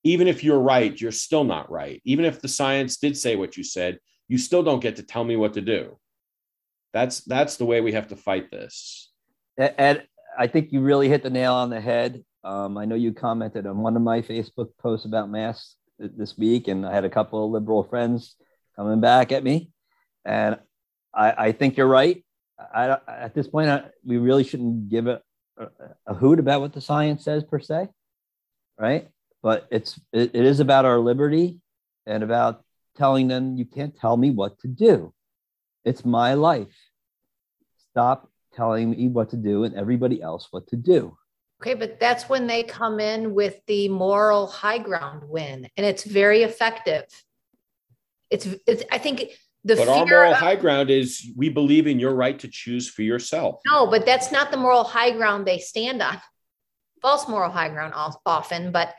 [0.04, 2.00] even if you're right, you're still not right.
[2.04, 3.98] Even if the science did say what you said,
[4.28, 5.98] you still don't get to tell me what to do.
[6.92, 9.10] That's that's the way we have to fight this.
[9.58, 10.06] Ed,
[10.38, 12.22] I think you really hit the nail on the head.
[12.44, 16.68] Um, I know you commented on one of my Facebook posts about masks this week,
[16.68, 18.36] and I had a couple of liberal friends
[18.76, 19.70] coming back at me.
[20.24, 20.58] And
[21.14, 22.24] I, I think you're right.
[22.58, 25.20] I, at this point, I, we really shouldn't give a,
[25.58, 25.66] a,
[26.06, 27.88] a hoot about what the science says per se,
[28.78, 29.08] right?
[29.42, 31.60] But it's it, it is about our liberty
[32.06, 32.62] and about
[32.96, 35.12] telling them you can't tell me what to do.
[35.84, 36.74] It's my life.
[37.90, 41.16] Stop telling me what to do and everybody else what to do.
[41.60, 46.04] Okay, but that's when they come in with the moral high ground win, and it's
[46.04, 47.04] very effective.
[48.30, 49.30] It's, it's I think
[49.64, 52.88] the But our moral of- high ground is we believe in your right to choose
[52.88, 53.60] for yourself.
[53.66, 56.20] no, but that's not the moral high ground they stand on.
[57.02, 57.92] False moral high ground
[58.26, 58.94] often, but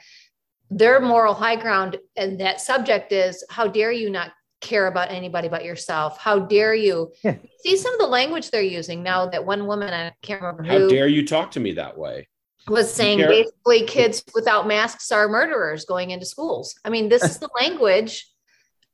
[0.70, 5.48] their moral high ground and that subject is how dare you not care about anybody
[5.48, 6.18] but yourself?
[6.20, 7.36] How dare you Yeah.
[7.60, 9.28] see some of the language they're using now?
[9.28, 12.28] That one woman I can't remember How who dare you talk to me that way?
[12.68, 16.74] was saying basically kids without masks are murderers going into schools.
[16.84, 18.28] I mean, this is the language.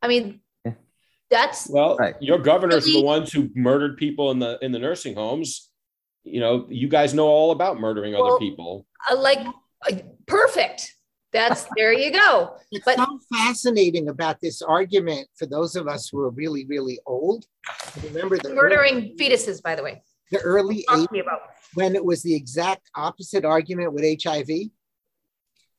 [0.02, 0.42] I mean,
[1.30, 2.16] that's Well, Right.
[2.20, 5.70] your governors are the ones who murdered people in the in the nursing homes.
[6.24, 8.86] You know, you guys know all about murdering other people.
[9.10, 9.40] uh, like
[9.90, 9.96] uh,
[10.28, 10.94] perfect.
[11.32, 12.58] That's there you go.
[12.72, 17.00] It's But- so fascinating about this argument for those of us who are really, really
[17.06, 17.46] old.
[18.04, 20.04] Remember the early, Murdering fetuses, by the way.
[20.32, 21.40] the early Talk 80s to me about.
[21.76, 24.50] when it was the exact opposite argument with HIV.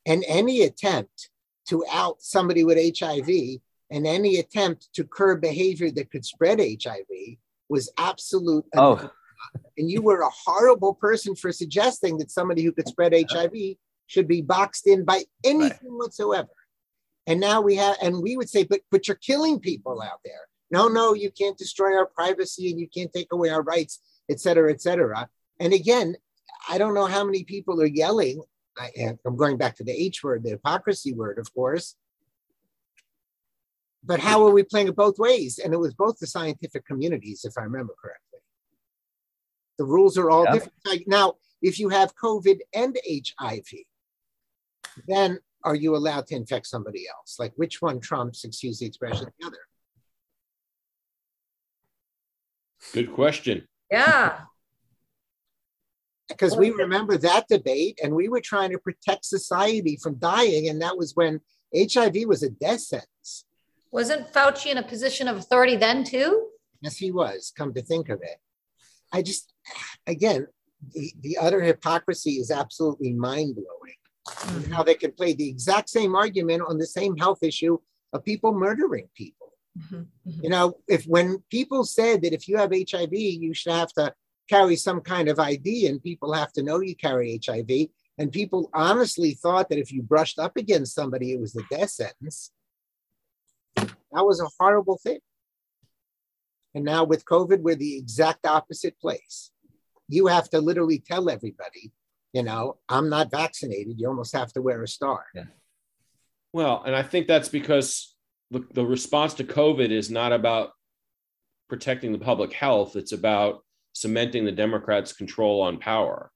[0.06, 1.28] And any attempt
[1.68, 3.60] to out somebody with HIV
[3.92, 7.36] and any attempt to curb behavior that could spread HIV
[7.68, 8.64] was absolute.
[8.74, 9.10] Oh,
[9.76, 13.76] And you were a horrible person for suggesting that somebody who could spread HIV
[14.06, 16.48] should be boxed in by anything whatsoever.
[17.26, 20.48] And now we have, and we would say, but but you're killing people out there.
[20.70, 24.40] No, no, you can't destroy our privacy and you can't take away our rights, et
[24.40, 25.28] cetera, et cetera.
[25.60, 26.16] And again,
[26.68, 28.42] I don't know how many people are yelling.
[28.78, 31.94] I, I'm going back to the H word, the hypocrisy word, of course.
[34.04, 35.58] But how are we playing it both ways?
[35.58, 38.40] And it was both the scientific communities, if I remember correctly.
[39.78, 40.52] The rules are all Yeah.
[40.54, 40.74] different.
[40.84, 43.86] Like now, if you have COVID and HIV,
[45.06, 47.38] then are you allowed to infect somebody else?
[47.38, 49.58] Like which one trumps, excuse the expression, the other?
[52.92, 53.68] Good question.
[53.90, 54.46] Yeah.
[56.28, 60.68] Because we remember that debate and we were trying to protect society from dying.
[60.68, 61.40] And that was when
[61.74, 63.44] HIV was a death sentence.
[63.92, 66.48] Wasn't Fauci in a position of authority then too?
[66.80, 68.38] Yes, he was, come to think of it.
[69.12, 69.52] I just,
[70.06, 70.46] again,
[70.94, 74.68] the, the utter hypocrisy is absolutely mind blowing.
[74.72, 77.78] How they can play the exact same argument on the same health issue
[78.12, 79.52] of people murdering people.
[79.78, 80.42] Mhm, mhm.
[80.42, 84.14] You know, if when people said that if you have HIV, you should have to
[84.48, 87.88] carry some kind of ID and people have to know you carry HIV,
[88.18, 91.90] and people honestly thought that if you brushed up against somebody, it was a death
[91.90, 92.52] sentence,
[94.12, 95.18] that was a horrible thing.
[96.74, 99.50] And now with COVID, we're the exact opposite place.
[100.08, 101.92] You have to literally tell everybody,
[102.32, 103.98] you know, I'm not vaccinated.
[103.98, 105.24] You almost have to wear a star.
[105.34, 105.44] Yeah.
[106.52, 108.14] Well, and I think that's because
[108.50, 110.70] the, the response to COVID is not about
[111.68, 116.30] protecting the public health, it's about cementing the Democrats' control on power.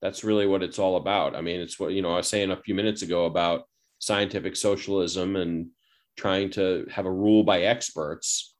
[0.00, 1.34] That's really what it's all about.
[1.34, 3.64] I mean, it's what, you know, I was saying a few minutes ago about
[3.98, 5.68] scientific socialism and
[6.16, 8.54] trying to have a rule by experts.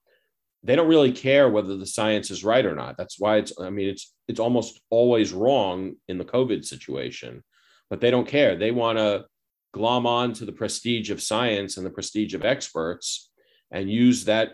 [0.63, 2.97] They don't really care whether the science is right or not.
[2.97, 7.43] That's why it's, I mean, it's, it's almost always wrong in the COVID situation,
[7.91, 8.57] but they don't care.
[8.57, 9.27] They want to
[9.73, 13.31] glom on to the prestige of science and the prestige of experts
[13.71, 14.53] and use that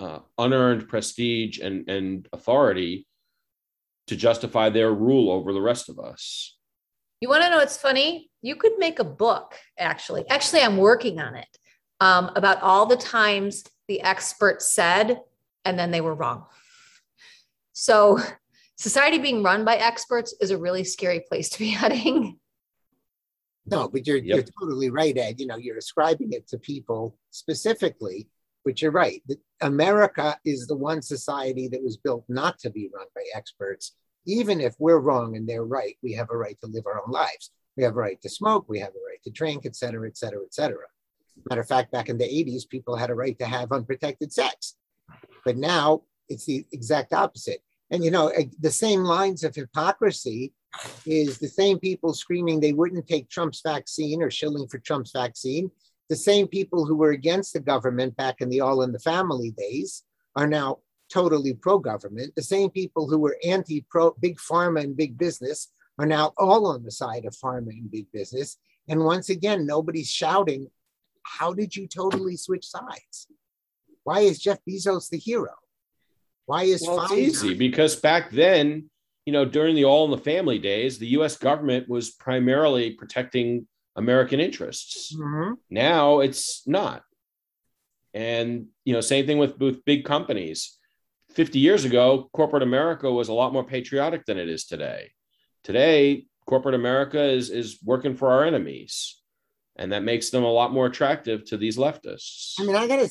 [0.00, 3.06] uh, unearned prestige and, and authority
[4.06, 6.56] to justify their rule over the rest of us.
[7.20, 8.30] You want to know what's funny?
[8.42, 10.24] You could make a book, actually.
[10.30, 11.48] Actually, I'm working on it
[12.00, 15.20] um, about all the times the experts said,
[15.64, 16.44] and then they were wrong.
[17.72, 18.18] So,
[18.76, 22.38] society being run by experts is a really scary place to be heading.
[23.66, 24.36] No, but you're Yep.
[24.36, 25.40] you're totally right, Ed.
[25.40, 28.28] You know, you're ascribing it to people specifically,
[28.64, 29.22] but you're right.
[29.28, 33.94] that America is the one society that was built not to be run by experts,
[34.26, 37.10] even if we're wrong and they're right, we have a right to live our own
[37.10, 37.50] lives.
[37.76, 40.16] We have a right to smoke, we have a right to drink, et cetera, et
[40.16, 40.86] cetera, et cetera.
[41.48, 44.76] Matter of fact, back in the 80s, people had a right to have unprotected sex.
[45.44, 47.62] But now it's the exact opposite.
[47.90, 50.52] And you know, eh, the same lines of hypocrisy
[51.06, 55.70] is the same people screaming they wouldn't take Trump's vaccine or shilling for Trump's vaccine.
[56.08, 59.50] The same people who were against the government back in the All in the Family
[59.52, 60.04] days
[60.36, 60.78] are now
[61.10, 62.34] totally pro government.
[62.36, 65.68] The same people who were anti pro big pharma and big business
[65.98, 68.58] are now all on the side of pharma and big business.
[68.88, 70.70] And once again, nobody's shouting,
[71.22, 73.28] How did you totally switch sides?
[74.04, 75.54] Why is Jeff Bezos the hero?
[76.46, 77.26] Why is well, Pfizer?
[77.26, 78.88] It's easy because back then,
[79.26, 81.36] you know, during the All in the Family days, the U.S.
[81.36, 85.14] government was primarily protecting American interests.
[85.14, 85.54] Mm-hmm.
[85.68, 87.02] Now it's not,
[88.14, 90.78] and you know, same thing with, with big companies.
[91.34, 95.10] Fifty years ago, corporate America was a lot more patriotic than it is today.
[95.64, 99.17] Today, corporate America is is working for our enemies
[99.78, 102.54] and that makes them a lot more attractive to these leftists.
[102.58, 103.10] I mean, I gotta,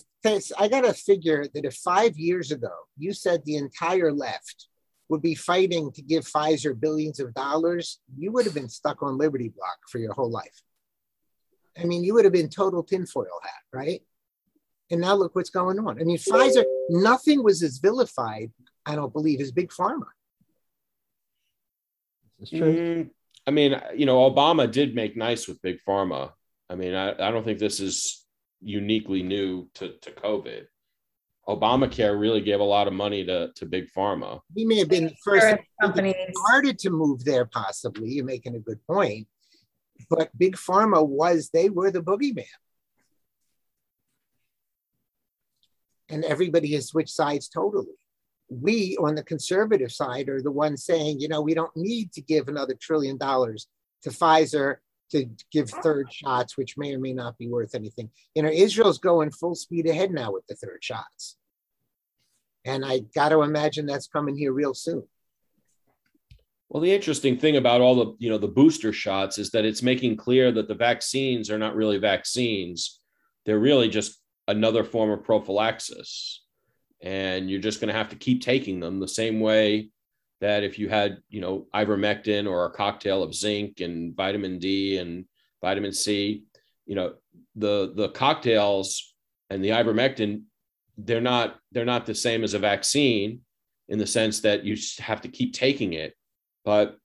[0.59, 4.67] I gotta figure that if five years ago you said the entire left
[5.09, 9.17] would be fighting to give Pfizer billions of dollars, you would have been stuck on
[9.17, 10.61] Liberty Block for your whole life.
[11.79, 14.01] I mean, you would have been total tinfoil hat, right?
[14.91, 16.01] And now look what's going on.
[16.01, 18.51] I mean, Pfizer, nothing was as vilified,
[18.85, 20.07] I don't believe, as Big Pharma.
[22.39, 22.73] This is true.
[22.73, 23.09] Mm,
[23.45, 26.31] I mean, you know, Obama did make nice with Big Pharma.
[26.69, 28.25] I mean, I, I don't think this is
[28.61, 30.65] uniquely new to, to COVID.
[31.47, 34.41] Obamacare really gave a lot of money to, to big pharma.
[34.53, 36.13] He may have been the first company
[36.45, 38.09] started to move there, possibly.
[38.09, 39.27] You're making a good point.
[40.09, 42.43] But big pharma was, they were the boogeyman.
[46.09, 47.95] And everybody has switched sides totally.
[48.49, 52.21] We on the conservative side are the ones saying, you know, we don't need to
[52.21, 53.67] give another trillion dollars
[54.03, 54.77] to Pfizer
[55.11, 58.09] to give third shots, which may or may not be worth anything.
[58.35, 61.37] You know, Israel's going full speed ahead now with the third shots.
[62.65, 65.03] And I got to imagine that's coming here real soon.
[66.69, 69.81] Well, the interesting thing about all the, you know, the booster shots is that it's
[69.81, 72.99] making clear that the vaccines are not really vaccines.
[73.45, 76.43] They're really just another form of prophylaxis.
[77.01, 79.91] And you're just going to have to keep taking them the same way
[80.41, 84.97] that if you had, you know, ivermectin or a cocktail of zinc and vitamin D
[84.97, 85.25] and
[85.61, 86.43] vitamin C,
[86.85, 87.13] you know,
[87.55, 89.15] the the cocktails
[89.49, 90.43] and the ivermectin,
[90.97, 93.41] they're not they're not the same as a vaccine
[93.89, 96.13] in the sense that you have to keep taking it.
[96.65, 96.97] But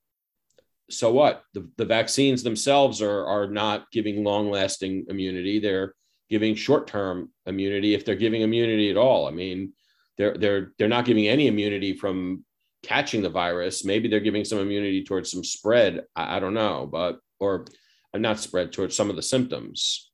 [0.89, 1.43] so what?
[1.53, 5.59] The, the vaccines themselves are are not giving long lasting immunity.
[5.59, 5.95] They're
[6.29, 9.27] giving short term immunity if they're giving immunity at all.
[9.27, 9.73] I mean,
[10.17, 12.43] they're they're they're not giving any immunity from
[12.83, 13.83] catching the virus.
[13.83, 16.03] Maybe they're giving some immunity towards some spread.
[16.15, 17.65] I, I don't know, but or
[18.13, 20.11] uh, not spread towards some of the symptoms.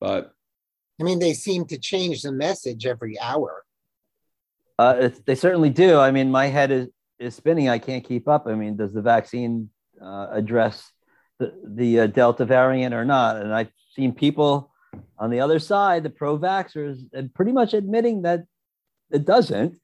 [0.00, 0.32] But
[1.00, 3.64] I mean, they seem to change the message every hour.
[4.78, 5.98] Uh, they certainly do.
[5.98, 6.88] I mean, my head is
[7.18, 7.68] is spinning.
[7.68, 8.46] I can't keep up.
[8.46, 10.90] I mean, does the vaccine uh, address
[11.38, 13.36] the the uh, Delta variant or not?
[13.36, 14.72] And I've seen people
[15.18, 18.44] on the other side, the pro-vaxxers, and pretty much admitting that
[19.10, 19.80] it doesn't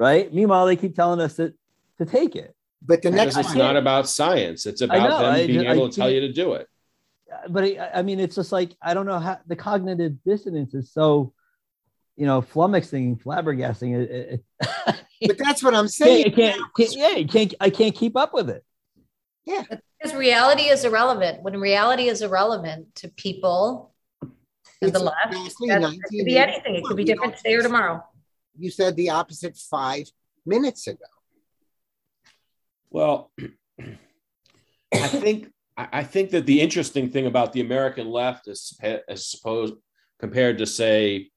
[0.00, 0.32] right?
[0.32, 1.54] Meanwhile, they keep telling us that
[1.98, 2.56] to take it.
[2.82, 4.64] But the next, it's not about science.
[4.64, 6.66] It's about them I, being I, able I, to tell you to do it.
[7.48, 11.34] But I, mean, it's just like I don't know how the cognitive dissonance is so,
[12.16, 14.00] you know, flummoxing, flabbergasting.
[14.00, 14.96] It, it,
[15.26, 16.26] but that's what I'm saying.
[16.26, 17.54] I can't, can't, yeah, you can't.
[17.60, 18.64] I can't keep up with it.
[19.44, 19.64] Yeah,
[20.00, 21.42] because reality is irrelevant.
[21.42, 23.92] When reality is irrelevant to people,
[24.82, 26.74] to the left, it could be anything.
[26.76, 28.02] It could be different today or tomorrow
[28.60, 30.10] you said the opposite five
[30.44, 31.04] minutes ago.
[32.90, 33.32] Well,
[34.92, 39.74] I think I think that the interesting thing about the American left is, as supposed
[40.18, 41.30] compared to say,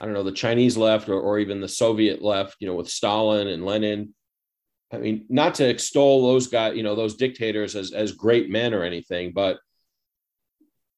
[0.00, 2.90] I don't know, the Chinese left or, or even the Soviet left, you know, with
[2.90, 4.14] Stalin and Lenin.
[4.92, 8.74] I mean, not to extol those guys, you know, those dictators as as great men
[8.74, 9.60] or anything, but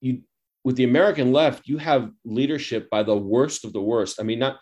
[0.01, 0.23] you
[0.65, 4.21] with the American left, you have leadership by the worst of the worst.
[4.21, 4.59] I mean, not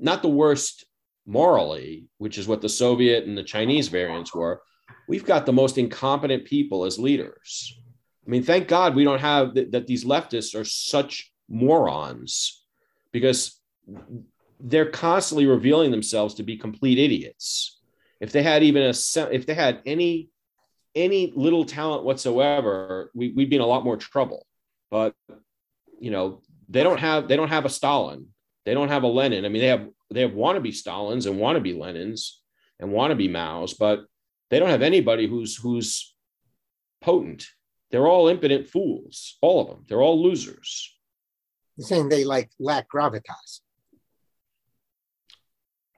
[0.00, 0.84] not the worst
[1.26, 4.62] morally, which is what the Soviet and the Chinese variants were.
[5.08, 7.78] We've got the most incompetent people as leaders.
[8.26, 12.64] I mean, thank God we don't have th- that these leftists are such morons
[13.12, 13.60] because
[14.60, 17.80] they're constantly revealing themselves to be complete idiots.
[18.20, 18.94] If they had even a
[19.32, 20.30] if they had any
[20.94, 24.46] any little talent whatsoever, we, we'd be in a lot more trouble.
[24.90, 25.14] But
[25.98, 28.28] you know, they don't have they don't have a Stalin.
[28.64, 29.44] They don't have a Lenin.
[29.44, 32.36] I mean, they have they have wannabe Stalins and wannabe Lenins
[32.78, 34.04] and wannabe Maos, but
[34.50, 36.14] They don't have anybody who's who's
[37.00, 37.46] potent.
[37.90, 39.84] They're all impotent fools, all of them.
[39.88, 40.94] They're all losers.
[41.76, 43.60] You're saying they like lack gravitas.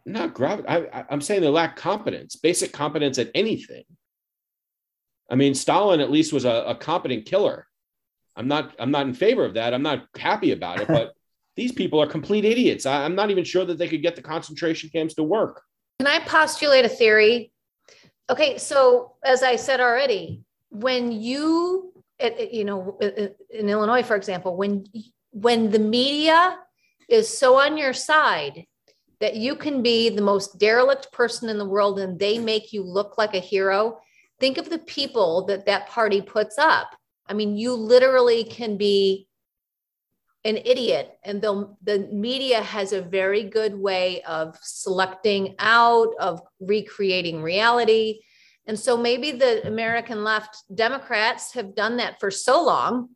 [0.07, 0.89] Not gravitas.
[0.93, 3.85] I, I'm saying they lack competence, basic competence at anything.
[5.31, 7.67] I mean, Stalin at least was a, a competent killer.
[8.37, 8.75] I'm not.
[8.79, 9.73] I'm not in favor of that.
[9.73, 10.89] I'm not happy about it.
[10.89, 11.15] But
[11.57, 12.87] these people are complete idiots.
[12.87, 15.63] I, I'm not even sure that they could get the concentration camps to work.
[15.99, 17.53] Can I postulate a theory?
[18.31, 21.93] Okay, so as I said already, when you,
[22.51, 22.99] you know,
[23.51, 24.85] in Illinois, for example, when
[25.31, 26.59] when the media
[27.09, 28.65] is so on your side
[29.21, 32.83] that you can be the most derelict person in the world and they make you
[32.83, 33.99] look like a hero,
[34.41, 36.95] think of the people that that party puts up.
[37.29, 39.29] I mean, you literally can be
[40.45, 41.19] an idiot.
[41.25, 48.21] And the, the media has a very good way of selecting out of recreating reality.
[48.67, 53.11] And so maybe the american left democrats have done that for so long.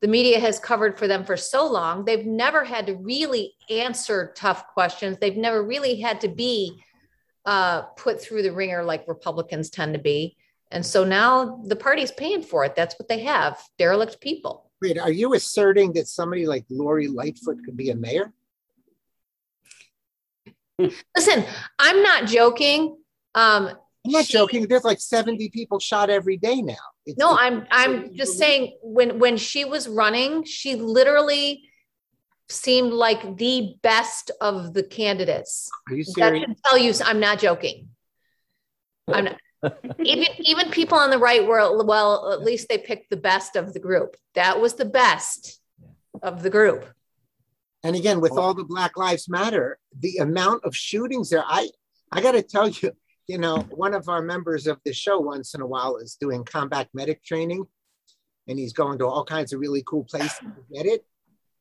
[0.00, 2.04] The media has covered for them for so long.
[2.04, 5.18] They've never had to really answer tough questions.
[5.20, 6.82] They've never really had to be
[7.44, 10.36] uh, put through the ringer like republicans tend to be.
[10.70, 12.74] And so now the party's paying for it.
[12.76, 13.60] That's what they have.
[13.76, 18.32] Derelict people Wait, are you asserting that somebody like Lori Lightfoot could be a mayor?
[20.78, 21.44] Listen,
[21.78, 22.96] I'm not joking.
[23.34, 23.70] Um,
[24.06, 24.66] I'm not she, joking.
[24.66, 26.74] There's like 70 people shot every day now.
[27.04, 31.64] It's, no, it's, I'm I'm just saying when when she was running, she literally
[32.48, 35.68] seemed like the best of the candidates.
[35.88, 36.40] Are you serious?
[36.40, 37.88] That should tell you I'm not joking.
[39.06, 39.36] I'm not
[40.02, 43.72] even even people on the right were well at least they picked the best of
[43.72, 44.16] the group.
[44.34, 45.60] That was the best
[46.22, 46.86] of the group.
[47.82, 51.68] And again with all the black lives matter the amount of shootings there i
[52.12, 52.92] i got to tell you
[53.26, 56.44] you know one of our members of the show once in a while is doing
[56.44, 57.66] combat medic training
[58.48, 61.04] and he's going to all kinds of really cool places to get it.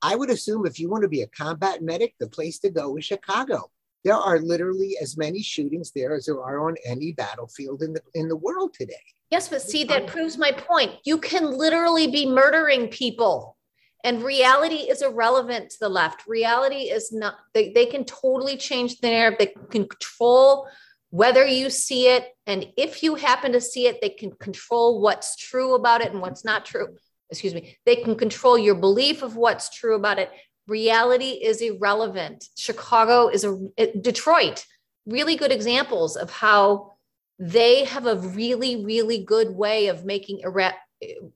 [0.02, 2.98] I would assume if you want to be a combat medic the place to go
[2.98, 3.70] is chicago
[4.04, 8.02] there are literally as many shootings there as there are on any battlefield in the
[8.14, 8.96] in the world today.
[9.30, 10.92] Yes, but see, that proves my point.
[11.04, 13.58] You can literally be murdering people.
[14.04, 16.26] And reality is irrelevant to the left.
[16.26, 19.38] Reality is not, they, they can totally change the narrative.
[19.40, 20.68] They can control
[21.12, 22.30] whether you see it.
[22.48, 26.22] And if you happen to see it, they can control what's true about it and
[26.22, 26.96] what's not true.
[27.30, 27.78] Excuse me.
[27.86, 30.32] They can control your belief of what's true about it
[30.70, 32.48] reality is irrelevant.
[32.58, 34.66] Chicago is a Detroit,
[35.06, 36.94] really good examples of how
[37.40, 40.74] they have a really, really good way of making re-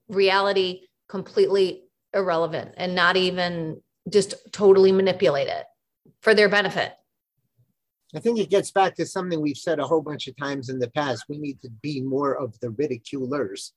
[0.08, 5.64] reality completely irrelevant and not even just totally manipulate it
[6.20, 6.92] for their benefit.
[8.14, 10.78] I think it gets back to something we've said a whole bunch of times in
[10.78, 11.24] the past.
[11.28, 13.72] We need to be more of the ridiculers.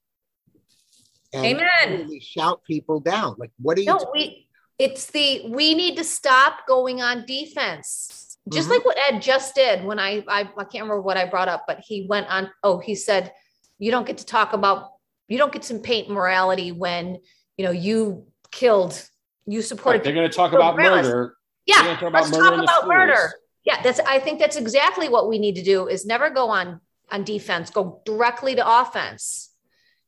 [1.33, 2.01] And Amen.
[2.03, 3.35] Really shout people down.
[3.37, 3.87] Like, what are you?
[3.87, 4.46] No, we
[4.79, 8.37] it's the we need to stop going on defense.
[8.51, 8.73] Just mm-hmm.
[8.73, 11.65] like what ed just did when I, I i can't remember what i brought up
[11.67, 13.33] but he went on oh he said
[13.77, 14.91] you don't get to talk about
[15.27, 17.19] you don't get to paint morality when
[17.57, 19.05] you know you killed
[19.47, 21.35] you supported right, they're going to talk about murder.
[21.65, 23.33] Yeah talk about let's murder talk about murder.
[23.65, 26.79] yeah that's i think that's exactly what we need to do is never go on
[27.11, 29.51] on defense go directly to offense.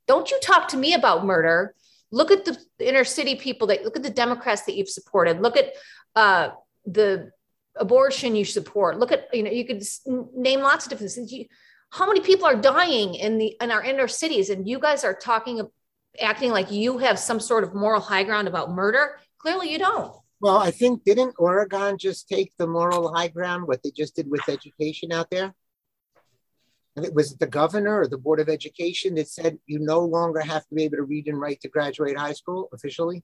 [0.07, 1.75] Don't you talk to me about murder
[2.11, 5.41] Look at the inner city people that look at the Democrats that you've supported.
[5.41, 5.73] Look at
[6.15, 6.49] uh,
[6.85, 7.31] the
[7.75, 8.99] abortion you support.
[8.99, 9.83] Look at you know you could
[10.35, 11.31] name lots of different things.
[11.31, 11.45] You,
[11.91, 15.13] how many people are dying in the in our inner cities, and you guys are
[15.13, 15.61] talking,
[16.19, 19.19] acting like you have some sort of moral high ground about murder.
[19.39, 20.13] Clearly, you don't.
[20.41, 23.67] Well, I think didn't Oregon just take the moral high ground?
[23.67, 25.53] What they just did with education out there?
[27.03, 30.67] It was the governor or the board of education that said you no longer have
[30.67, 33.23] to be able to read and write to graduate high school officially.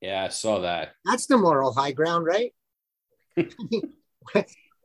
[0.00, 0.92] Yeah i saw that.
[1.04, 2.54] That's the moral high ground right?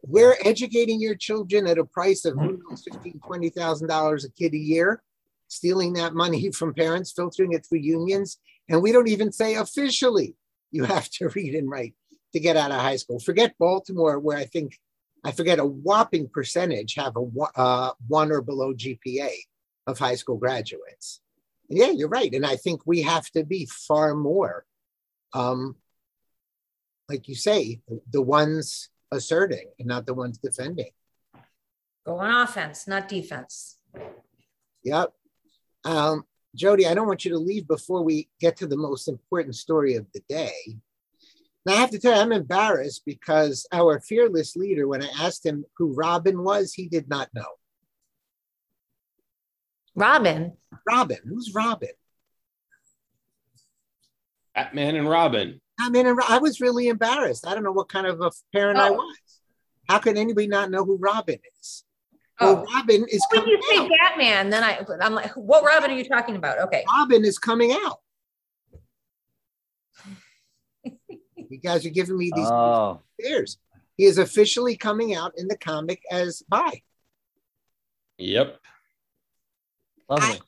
[0.06, 4.58] We're educating your children at a price of who knows, $15 $20000 a kid a
[4.58, 5.02] year
[5.48, 8.38] stealing that money from parents filtering it through unions
[8.70, 10.36] and we don't even say officially
[10.72, 11.94] you have to read and write
[12.34, 13.20] to get out of high school.
[13.20, 14.80] Forget baltimore where i think
[15.24, 19.32] I forget a whopping percentage have a uh, one or below GPA
[19.88, 21.22] of high school graduates.
[21.70, 22.34] Yeah, you're right.
[22.34, 24.66] And I think we have to be far more,
[25.34, 25.76] um,
[27.10, 27.80] like you say,
[28.12, 30.92] the ones asserting and not the ones defending.
[32.06, 33.78] Go on offense, not defense.
[34.84, 35.14] Yep.
[35.86, 39.56] Um, Jody, I don't want you to leave before we get to the most important
[39.56, 40.54] story of the day.
[41.66, 45.46] Now, I have to tell you, I'm embarrassed because our fearless leader, when I asked
[45.46, 47.46] him who Robin was, he did not know.
[49.96, 50.54] Robin.
[50.88, 51.18] Robin.
[51.26, 51.90] Who's Robin?
[54.56, 55.62] Batman and Robin.
[55.80, 57.48] I mean, I was really embarrassed.
[57.48, 58.94] I don't know what kind of a parent I Oh.
[58.94, 59.18] was.
[59.90, 61.84] How could anybody not know who Robin is?
[62.40, 62.56] Oh.
[62.56, 63.90] Well, Robin is When coming you say out.
[64.00, 66.60] Batman, then I I'm like, what Robin are you talking about?
[66.60, 66.84] Okay.
[66.98, 68.00] Robin is coming out.
[71.54, 73.58] You guys are giving me these Oh, stares.
[73.96, 76.82] He is officially coming out in the comic as bi.
[78.18, 78.60] Yep.
[80.10, 80.26] lovely.
[80.26, 80.40] I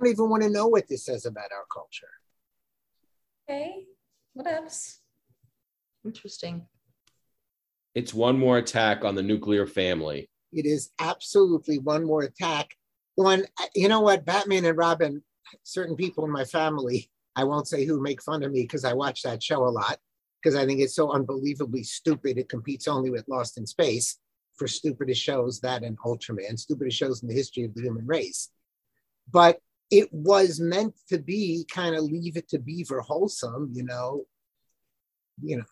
[0.00, 2.08] don't even want to know what this says about our culture.
[3.48, 3.84] Okay.
[4.32, 5.00] What else?
[6.04, 6.66] Interesting.
[7.94, 10.30] It's one more attack on the nuclear family.
[10.52, 12.74] It is absolutely one more attack.
[13.16, 13.44] One,
[13.74, 14.24] you know what?
[14.24, 15.22] Batman and Robin,
[15.64, 18.92] certain people in my family, I won't say who, make fun of me because I
[18.94, 19.98] watch that show a lot
[20.42, 22.38] because I think it's so unbelievably stupid.
[22.38, 24.18] It competes only with Lost in Space
[24.56, 28.50] for stupidest shows, that and Ultraman, stupidest shows in the history of the human race.
[29.30, 29.58] But
[29.90, 34.24] it was meant to be kind of leave it to beaver wholesome, you know,
[35.42, 35.64] you know,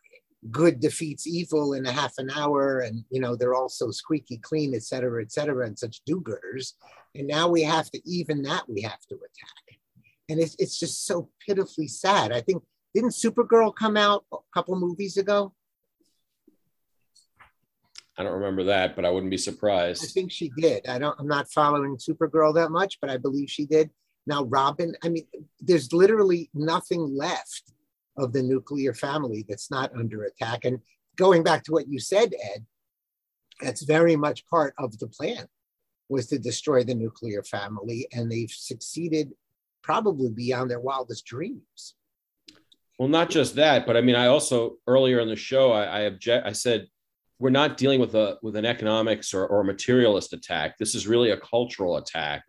[0.50, 4.36] good defeats evil in a half an hour and you know they're all so squeaky
[4.38, 6.74] clean et cetera et cetera and such do-gooders
[7.14, 9.80] and now we have to even that we have to attack
[10.28, 12.62] and it's, it's just so pitifully sad i think
[12.96, 15.52] didn't supergirl come out a couple movies ago?
[18.16, 20.02] I don't remember that, but I wouldn't be surprised.
[20.02, 20.86] i think she did.
[20.88, 23.90] I don't i'm not following supergirl that much but i believe she did.
[24.26, 25.26] Now robin i mean
[25.60, 27.64] there's literally nothing left
[28.16, 30.64] of the nuclear family that's not under attack.
[30.64, 30.80] And
[31.16, 32.64] going back to what you said ed
[33.60, 35.46] that's very much part of the plan
[36.08, 39.32] was to destroy the nuclear family and they've succeeded
[39.82, 41.94] probably beyond their wildest dreams
[42.98, 46.00] Well, not just that, but I mean, I also earlier in the show, I, I
[46.00, 46.46] object.
[46.46, 46.86] I said
[47.38, 50.78] we're not dealing with a with an economics or, or materialist attack.
[50.78, 52.44] This is really a cultural attack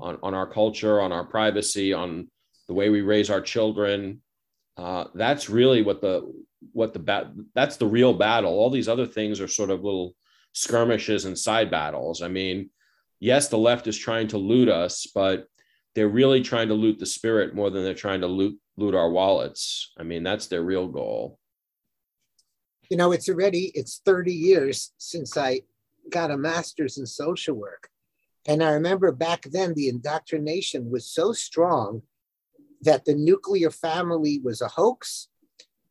[0.00, 2.28] on, on our culture, on our privacy, on
[2.66, 4.22] the way we raise our children.
[4.76, 6.32] Uh, that's really what the
[6.72, 8.52] what the bat that's the real battle.
[8.52, 10.14] All these other things are sort of little
[10.52, 12.22] skirmishes and side battles.
[12.22, 12.70] I mean,
[13.18, 15.46] yes, the left is trying to loot us, but
[15.94, 19.10] they're really trying to loot the spirit more than they're trying to loot loot our
[19.10, 19.92] wallets.
[19.98, 21.38] I mean, that's their real goal.
[22.90, 25.60] you know it's already it's 30 years since i
[26.10, 27.88] got a master's in social work
[28.48, 32.02] and i remember back then the indoctrination was so strong
[32.82, 35.28] that the nuclear family was a hoax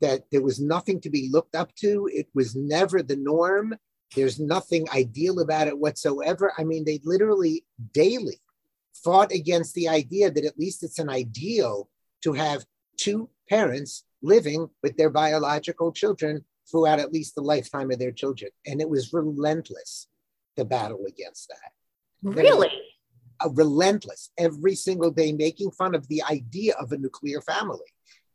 [0.02, 3.68] that there was nothing to be looked up to it was never the norm
[4.16, 7.64] there's nothing ideal about it whatsoever i mean they literally
[7.94, 8.40] daily
[9.04, 11.90] fought against the idea that at least it's an ideal
[12.24, 12.66] to have
[12.98, 18.52] two parents living with their biological children throughout at least the lifetime of their children.
[18.66, 20.08] And it was relentless,
[20.56, 21.72] the battle against that.
[22.22, 22.70] Really?
[23.44, 27.80] Uh, relentless, every single day, making fun of the idea of a nuclear family.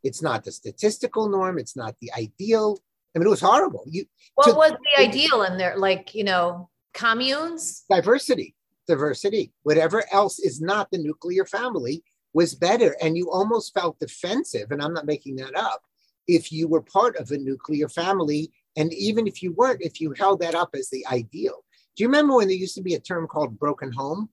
[0.02, 2.78] It's not the statistical norm, it's not the ideal.
[3.14, 3.84] I mean, it was horrible.
[3.86, 5.76] You What To- was the ideal in there?
[5.76, 7.84] Like, you know, communes?
[7.90, 8.56] diversity,
[8.88, 12.02] diversity, whatever else is not the nuclear family
[12.34, 12.96] was better.
[13.00, 15.82] And you almost felt defensive, and I'm not making that up,
[16.28, 18.52] if you were part of a nuclear family.
[18.76, 21.64] And even if you weren't, if you held that up as the ideal.
[21.96, 24.28] Do you remember when there used to be a term called broken home?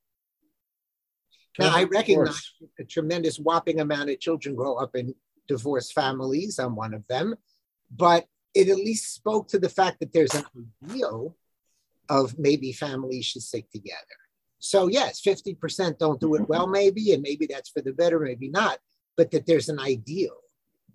[1.59, 5.13] Now, I recognize a tremendous whopping amount of children grow up in
[5.47, 6.57] divorced families.
[6.59, 7.35] I'm one of them.
[7.95, 8.25] But
[8.55, 10.45] it at least spoke to the fact that there's an
[10.83, 11.35] ideal
[12.09, 14.20] of maybe families should stick together.
[14.61, 18.47] So, yes, 50% don't do it well, maybe, and maybe that's for the better, maybe
[18.47, 18.77] not,
[19.17, 20.35] but that there's an ideal.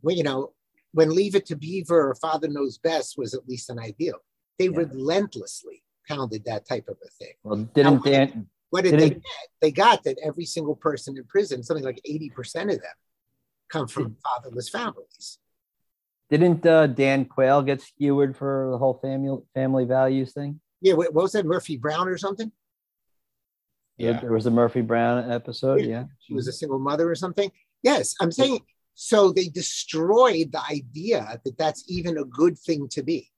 [0.02, 0.52] Well, you know,
[0.92, 4.18] when Leave It to Beaver or Father Knows Best was at least an ideal,
[4.58, 4.78] they Yeah.
[4.78, 7.34] relentlessly pounded that type of a thing.
[7.42, 8.48] Well, didn't Dan?
[8.70, 9.48] What did they Didn't- get?
[9.60, 12.94] They got that every single person in prison, something like 80% of them,
[13.68, 15.38] come from fatherless families.
[16.30, 20.60] Didn't uh, Dan Quayle get skewered for the whole family family values thing?
[20.80, 21.46] Yeah, what what was that?
[21.46, 22.52] Murphy Brown or something?
[23.98, 24.20] Yeah.
[24.20, 25.82] There was a Murphy Brown episode.
[25.82, 26.04] Yeah.
[26.20, 27.50] She was a single mother or something.
[27.82, 28.60] Yes, I'm saying
[28.94, 33.30] so they destroyed the idea that that's even a good thing to be.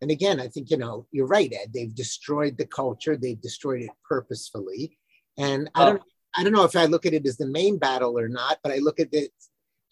[0.00, 1.72] And again, I think, you know, you're right, Ed.
[1.74, 4.98] They've destroyed the culture, they've destroyed it purposefully.
[5.36, 6.02] And I don't
[6.36, 8.72] I don't know if I look at it as the main battle or not, but
[8.72, 9.32] I look at it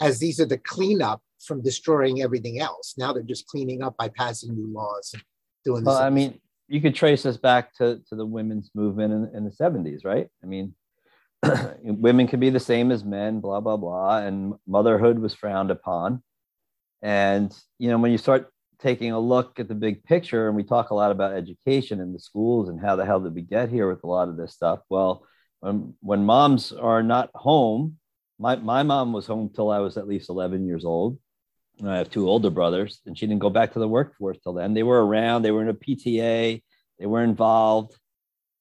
[0.00, 2.94] as these are the cleanup from destroying everything else.
[2.96, 5.22] Now they're just cleaning up by passing new laws and
[5.64, 5.92] doing this.
[5.92, 9.44] Well, I mean, you could trace this back to, to the women's movement in, in
[9.44, 10.28] the 70s, right?
[10.42, 10.74] I mean,
[11.82, 14.18] women could be the same as men, blah, blah, blah.
[14.18, 16.22] And motherhood was frowned upon.
[17.02, 18.50] And, you know, when you start
[18.80, 22.12] taking a look at the big picture, and we talk a lot about education in
[22.12, 24.52] the schools and how the hell did we get here with a lot of this
[24.52, 24.80] stuff.
[24.88, 25.24] Well,
[25.60, 27.98] when when moms are not home,
[28.38, 31.18] my my mom was home till I was at least 11 years old.
[31.84, 34.72] I have two older brothers, and she didn't go back to the workforce till then.
[34.72, 36.62] They were around, they were in a PTA,
[36.98, 37.94] they were involved.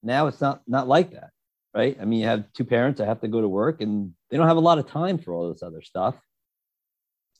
[0.04, 1.30] Now it's not not like that,
[1.74, 1.98] right?
[2.00, 4.48] I mean, you have two parents that have to go to work, and they don't
[4.48, 6.16] have a lot of time for all this other stuff.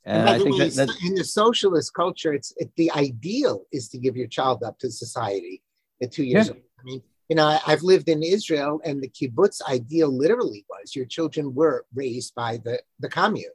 [0.06, 3.90] And, and I think way, that, in the socialist culture, it's it, the ideal is
[3.90, 5.62] to give your child up to society
[6.02, 6.54] at two years yeah.
[6.54, 6.64] old.
[6.80, 10.96] I mean, you know, I, have lived in Israel, and the kibbutz ideal literally was
[10.96, 13.52] your children were raised by the the commune,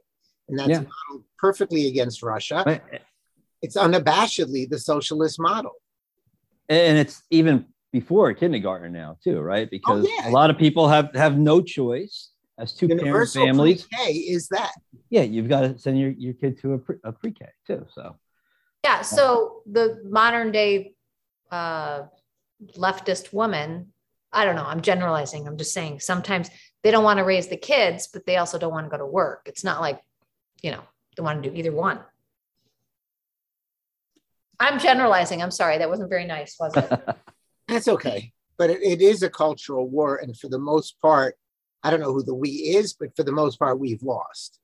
[0.51, 0.83] and that's yeah.
[1.39, 2.61] perfectly against Russia.
[2.63, 2.83] But,
[3.63, 5.73] it's unabashedly the socialist model,
[6.67, 9.67] and it's even before kindergarten now too, right?
[9.67, 10.29] Oh, because oh, yeah.
[10.29, 13.87] a lot of people have have no choice as two parent families.
[13.91, 14.73] Pre-K is that?
[15.09, 17.85] Yeah, you've got to send your, your kid to a, pre, a pre-K too.
[17.93, 18.15] So
[18.83, 20.95] yeah, so the modern day
[21.51, 22.03] uh,
[22.77, 23.93] leftist woman,
[24.31, 25.47] I don't know, I'm generalizing.
[25.47, 26.49] I'm just saying sometimes
[26.81, 29.05] they don't want to raise the kids, but they also don't want to go to
[29.05, 29.43] work.
[29.45, 29.99] It's not like,
[30.61, 30.81] you know,
[31.15, 31.99] they want to do either one.
[34.59, 35.41] I'm generalizing.
[35.41, 35.79] I'm sorry.
[35.79, 36.89] That wasn't very nice, was it?
[37.67, 38.31] That's okay.
[38.57, 40.17] But it, it is a cultural war.
[40.17, 41.35] And for the most part,
[41.83, 44.59] I don't know who the we is, but for the most part, we've lost.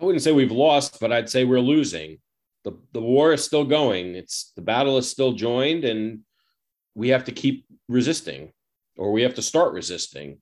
[0.00, 2.18] I wouldn't say we've lost, but I'd say we're losing.
[2.64, 4.14] The, the war is still going.
[4.16, 6.20] It's the battle is still joined, and
[6.94, 8.52] we have to keep resisting,
[8.96, 10.38] or we have to start resisting.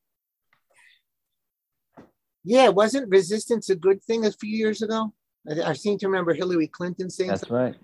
[2.45, 5.13] Yeah, wasn't resistance a good thing a few years ago?
[5.49, 7.73] I, I seem to remember Hillary Clinton saying that's right.
[7.73, 7.81] Like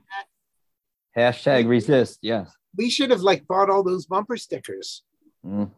[1.14, 1.34] that.
[1.34, 2.18] Hashtag resist.
[2.22, 2.52] Yes.
[2.76, 5.02] We should have like bought all those bumper stickers.
[5.44, 5.70] Mm.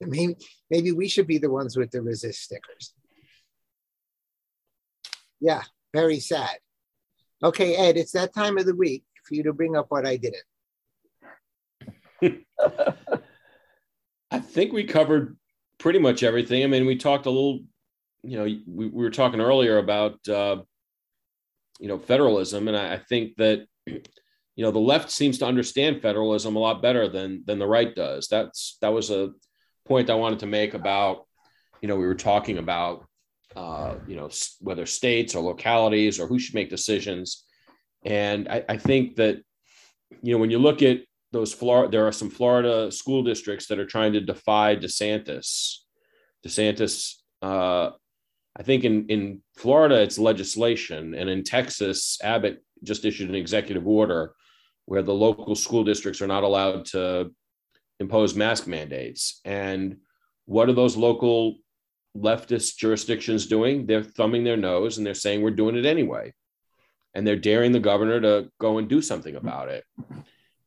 [0.00, 0.36] Maybe,
[0.70, 2.94] maybe we should be the ones with the resist stickers.
[5.40, 5.62] Yeah,
[5.92, 6.56] very sad.
[7.42, 10.16] Okay, Ed, it's that time of the week for you to bring up what I
[10.16, 10.44] didn't.
[14.30, 15.36] I think we covered
[15.78, 16.62] pretty much everything.
[16.62, 17.60] I mean, we talked a little,
[18.22, 20.62] you know, we, we were talking earlier about, uh,
[21.78, 22.68] you know, federalism.
[22.68, 26.80] And I, I think that, you know, the left seems to understand federalism a lot
[26.80, 28.28] better than, than the right does.
[28.28, 29.30] That's, that was a,
[29.84, 31.26] point I wanted to make about,
[31.80, 33.06] you know, we were talking about,
[33.54, 37.44] uh, you know, whether states or localities or who should make decisions.
[38.04, 39.42] And I, I think that,
[40.22, 41.00] you know, when you look at
[41.34, 45.78] those Florida, there are some Florida school districts that are trying to defy DeSantis.
[46.46, 47.90] DeSantis, uh,
[48.56, 51.12] I think in, in Florida, it's legislation.
[51.14, 54.32] And in Texas, Abbott just issued an executive order
[54.86, 57.32] where the local school districts are not allowed to
[57.98, 59.40] impose mask mandates.
[59.44, 59.96] And
[60.46, 61.56] what are those local
[62.16, 63.86] leftist jurisdictions doing?
[63.86, 66.32] They're thumbing their nose and they're saying we're doing it anyway.
[67.12, 69.84] And they're daring the governor to go and do something about it.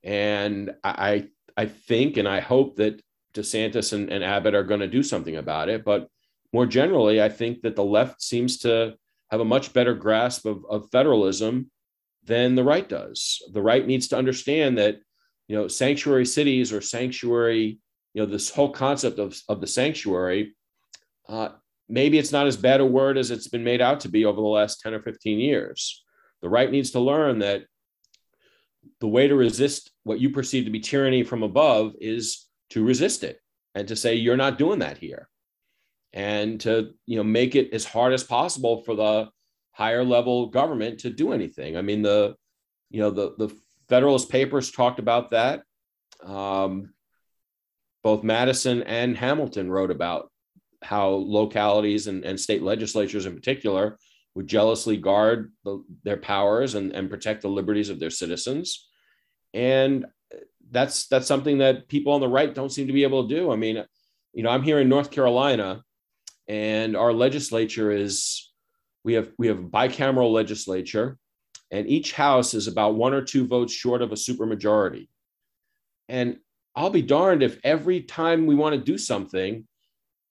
[0.07, 1.27] And I
[1.57, 3.01] I think and I hope that
[3.33, 5.83] DeSantis and, and Abbott are going to do something about it.
[5.83, 6.07] But
[6.53, 8.95] more generally, I think that the left seems to
[9.29, 11.69] have a much better grasp of, of federalism
[12.23, 13.41] than the right does.
[13.51, 14.99] The right needs to understand that
[15.47, 17.79] you know, sanctuary cities or sanctuary,
[18.13, 20.55] you know, this whole concept of, of the sanctuary,
[21.27, 21.49] uh,
[21.89, 24.41] maybe it's not as bad a word as it's been made out to be over
[24.41, 26.03] the last 10 or 15 years.
[26.41, 27.63] The right needs to learn that
[28.99, 33.23] the way to resist what you perceive to be tyranny from above is to resist
[33.23, 33.39] it
[33.75, 35.29] and to say, you're not doing that here.
[36.13, 39.29] And to, you know, make it as hard as possible for the
[39.71, 41.77] higher level government to do anything.
[41.77, 42.35] I mean, the,
[42.89, 43.55] you know, the, the
[43.89, 45.61] Federalist Papers talked about that.
[46.23, 46.93] Um,
[48.03, 50.31] both Madison and Hamilton wrote about
[50.81, 53.97] how localities and, and state legislatures in particular
[54.37, 58.87] would jealously guard the, their powers and, and protect the liberties of their citizens.
[59.53, 60.05] And
[60.71, 63.51] that's that's something that people on the right don't seem to be able to do.
[63.51, 63.83] I mean,
[64.33, 65.83] you know, I'm here in North Carolina,
[66.47, 68.51] and our legislature is
[69.03, 71.17] we have we have bicameral legislature
[71.71, 75.09] and each house is about one or two votes short of a supermajority.
[76.07, 76.37] And
[76.75, 79.67] I'll be darned if every time we want to do something,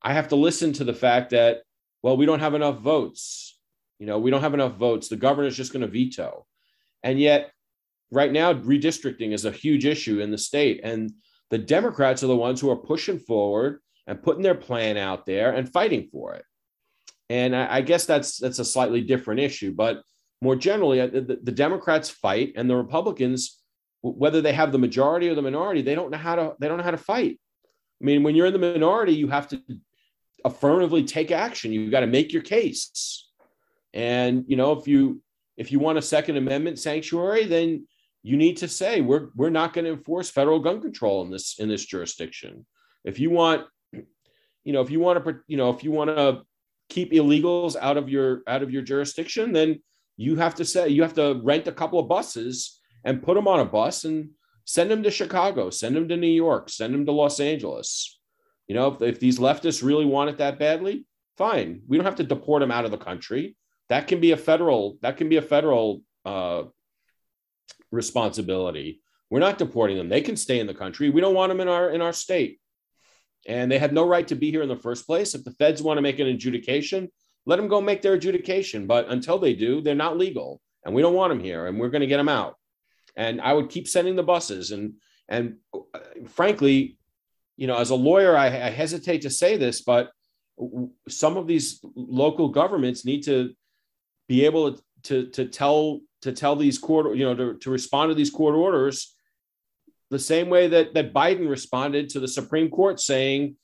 [0.02, 1.62] I have to listen to the fact that,
[2.02, 3.55] well, we don't have enough votes.
[3.98, 5.08] You know, we don't have enough votes.
[5.08, 6.46] The governor's just going to veto.
[7.02, 7.50] And yet,
[8.10, 10.80] right now, redistricting is a huge issue in the state.
[10.82, 11.12] And
[11.50, 15.52] the Democrats are the ones who are pushing forward and putting their plan out there
[15.52, 16.44] and fighting for it.
[17.28, 19.72] And I, I guess that's that's a slightly different issue.
[19.74, 20.02] But
[20.42, 23.60] more generally, uh, the, the Democrats fight and the Republicans,
[24.02, 26.78] whether they have the majority or the minority, they don't know how to they don't
[26.78, 27.40] know how to fight.
[28.00, 29.62] I mean, when you're in the minority, you have to
[30.44, 31.72] affirmatively take action.
[31.72, 33.25] You've got to make your case.
[33.96, 35.22] And you know, if you
[35.56, 37.88] if you want a Second Amendment sanctuary, then
[38.22, 41.58] you need to say we're we're not going to enforce federal gun control in this
[41.58, 42.66] in this jurisdiction.
[43.04, 46.42] If you want, you know, if you want to, you know, if you want to
[46.90, 49.80] keep illegals out of your out of your jurisdiction, then
[50.18, 53.48] you have to say you have to rent a couple of buses and put them
[53.48, 54.28] on a bus and
[54.66, 58.18] send them to Chicago, send them to New York, send them to Los Angeles.
[58.68, 61.06] You know, if, if these leftists really want it that badly,
[61.38, 61.80] fine.
[61.88, 63.56] We don't have to deport them out of the country.
[63.88, 64.98] That can be a federal.
[65.02, 66.64] That can be a federal uh,
[67.90, 69.00] responsibility.
[69.30, 70.08] We're not deporting them.
[70.08, 71.10] They can stay in the country.
[71.10, 72.60] We don't want them in our in our state.
[73.48, 75.34] And they had no right to be here in the first place.
[75.34, 77.08] If the feds want to make an adjudication,
[77.44, 78.86] let them go make their adjudication.
[78.86, 80.60] But until they do, they're not legal.
[80.84, 81.66] And we don't want them here.
[81.66, 82.56] And we're going to get them out.
[83.16, 84.72] And I would keep sending the buses.
[84.72, 84.94] And
[85.28, 86.98] and uh, frankly,
[87.56, 90.10] you know, as a lawyer, I, I hesitate to say this, but
[91.08, 93.54] some of these local governments need to
[94.28, 98.10] be able to, to to tell to tell these court, you know, to, to respond
[98.10, 99.14] to these court orders
[100.10, 103.56] the same way that, that Biden responded to the Supreme Court saying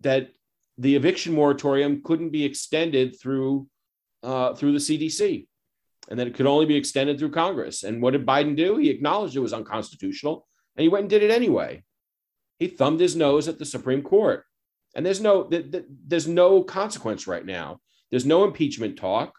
[0.00, 0.30] that
[0.78, 3.68] the eviction moratorium couldn't be extended through
[4.22, 5.46] uh, through the CDC
[6.08, 7.84] and that it could only be extended through Congress.
[7.84, 8.76] And what did Biden do?
[8.76, 10.46] He acknowledged it was unconstitutional
[10.76, 11.84] and he went and did it anyway.
[12.58, 14.44] He thumbed his nose at the Supreme Court.
[14.94, 15.48] And there's no
[16.06, 17.80] there's no consequence right now.
[18.10, 19.34] There's no impeachment talk.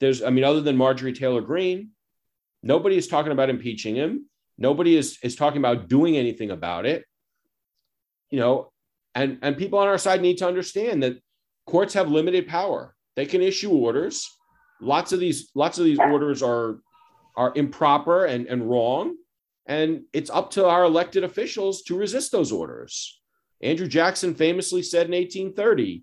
[0.00, 1.90] There's, I mean, other than Marjorie Taylor Greene,
[2.62, 4.26] nobody is talking about impeaching him.
[4.58, 7.04] Nobody is is talking about doing anything about it.
[8.30, 8.72] You know,
[9.14, 11.18] and and people on our side need to understand that
[11.66, 12.94] courts have limited power.
[13.14, 14.28] They can issue orders.
[14.80, 16.78] Lots of these lots of these orders are
[17.36, 19.16] are improper and, and wrong.
[19.66, 23.20] And it's up to our elected officials to resist those orders.
[23.62, 26.02] Andrew Jackson famously said in 1830,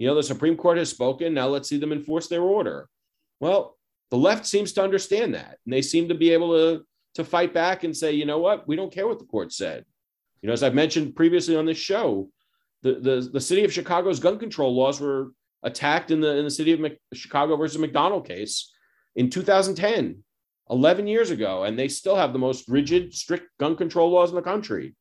[0.00, 1.34] you know, the Supreme Court has spoken.
[1.34, 2.88] Now let's see them enforce their order.
[3.38, 3.76] Well,
[4.10, 5.58] the left seems to understand that.
[5.64, 6.84] And they seem to be able to,
[7.16, 9.84] to fight back and say, you know what, we don't care what the court said.
[10.40, 12.30] You know, as I've mentioned previously on this show,
[12.82, 15.32] the, the, the city of Chicago's gun control laws were
[15.62, 18.72] attacked in the, in the city of Chicago versus McDonald case
[19.16, 20.24] in 2010,
[20.70, 21.64] 11 years ago.
[21.64, 24.94] And they still have the most rigid, strict gun control laws in the country.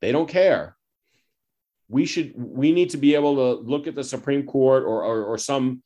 [0.00, 0.78] They don't care.
[1.90, 5.24] We should, we need to be able to look at the Supreme Court or, or,
[5.24, 5.82] or some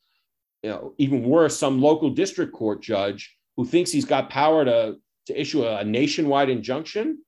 [0.65, 4.95] you know, even worse, some local district court judge who thinks he's got power to,
[5.27, 7.19] to issue a, nationwide injunction,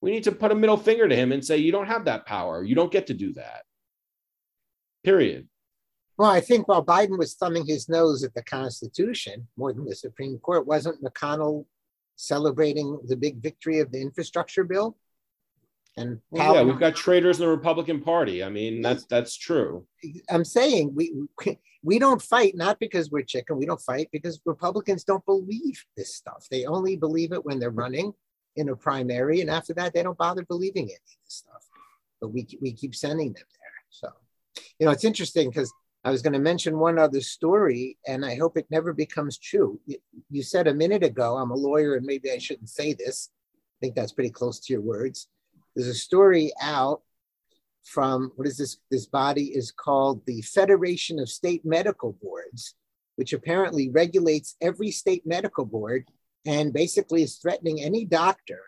[0.00, 2.26] we need to put a middle finger to him and say, you don't have that
[2.26, 2.62] power.
[2.62, 3.64] You don't get to do that.
[5.02, 5.48] Period.
[6.16, 9.96] Well, I think while Biden was thumbing his nose at the Constitution more than the
[9.96, 11.66] Supreme Court, wasn't McConnell
[12.14, 14.96] celebrating the big victory of the infrastructure bill?
[15.96, 18.44] And well, yeah, we've got traitors in the Republican Party.
[18.44, 19.86] I mean, that's that's true.
[20.28, 21.14] I'm saying we
[21.82, 23.56] we don't fight not because we're chicken.
[23.56, 26.46] We don't fight because Republicans don't believe this stuff.
[26.50, 28.12] They only believe it when they're running
[28.56, 31.64] in a primary, and after that, they don't bother believing any of this stuff.
[32.20, 33.70] But we we keep sending them there.
[33.88, 34.08] So,
[34.78, 35.72] you know, it's interesting because
[36.04, 39.80] I was going to mention one other story, and I hope it never becomes true.
[40.30, 43.30] You said a minute ago, I'm a lawyer, and maybe I shouldn't say this.
[43.54, 45.28] I think that's pretty close to your words
[45.76, 47.02] there's a story out
[47.84, 48.78] from what is this?
[48.90, 52.74] This body is called the Federation of State Medical Boards,
[53.16, 56.08] which apparently regulates every state medical board
[56.46, 58.60] and basically is threatening any doctor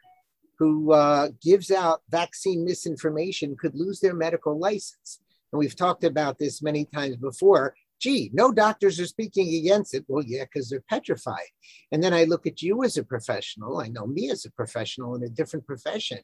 [0.59, 5.21] who uh, gives out vaccine misinformation could lose their medical license.
[5.53, 7.75] And we've talked about this many times before.
[8.01, 10.05] Gee, no doctors are speaking against it.
[10.09, 11.49] Well, yeah, because they're petrified.
[11.91, 13.81] And then I look at you as a professional.
[13.81, 16.19] I know me as a professional in a different profession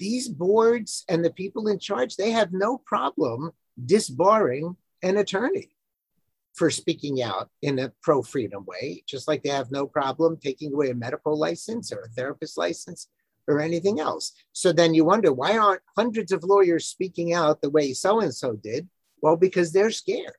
[0.00, 3.52] these boards and the people in charge, they have no problem
[3.84, 5.76] disbarring an attorney
[6.54, 10.72] for speaking out in a pro freedom way, just like they have no problem taking
[10.72, 13.08] away a medical license or a therapist license
[13.46, 14.32] or anything else.
[14.52, 18.34] So then you wonder why aren't hundreds of lawyers speaking out the way so and
[18.34, 18.88] so did?
[19.22, 20.34] Well, because they're scared.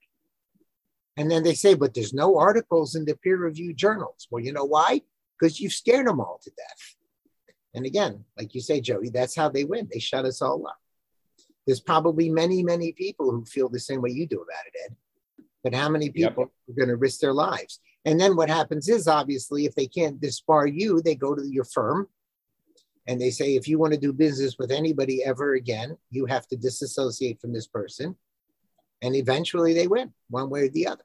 [1.18, 4.28] And then they say, but there's no articles in the peer reviewed journals.
[4.32, 5.02] Well, you know why?
[5.40, 6.96] Because you've scared them all to death.
[7.74, 9.88] And again, like you say, Jody, that's how they win.
[9.92, 10.78] They shut us all up.
[11.66, 14.96] There's probably many, many people who feel the same way you do about it, Ed.
[15.64, 16.50] But how many people yep.
[16.70, 17.80] are going to risk their lives?
[18.04, 21.66] And then what happens is obviously, if they can't disbar you, they go to your
[21.66, 22.08] firm
[23.08, 26.48] and they say, if you want to do business with anybody ever again, you have
[26.48, 28.16] to disassociate from this person.
[29.04, 31.04] And eventually they win one way or the other.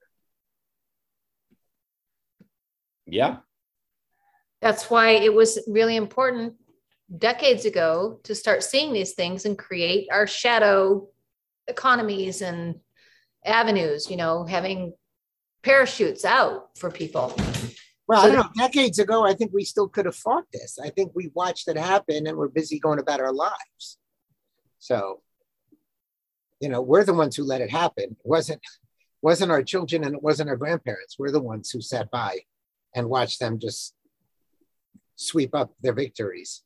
[3.06, 3.36] Yeah.
[4.60, 6.54] That's why it was really important
[7.18, 11.08] decades ago to start seeing these things and create our shadow
[11.68, 12.76] economies and
[13.44, 14.92] avenues, you know, having
[15.62, 17.34] parachutes out for people.
[18.08, 18.66] Well, I don't know.
[18.66, 20.78] Decades ago, I think we still could have fought this.
[20.82, 23.98] I think we watched it happen and we're busy going about our lives.
[24.78, 25.22] So,
[26.60, 28.04] you know, we're the ones who let it happen.
[28.04, 28.60] It wasn't
[29.22, 31.16] wasn't our children and it wasn't our grandparents.
[31.18, 32.38] We're the ones who sat by
[32.94, 33.94] and watched them just
[35.16, 36.62] sweep up their victories.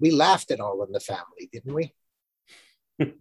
[0.00, 1.94] We laughed at all in the family, didn't we?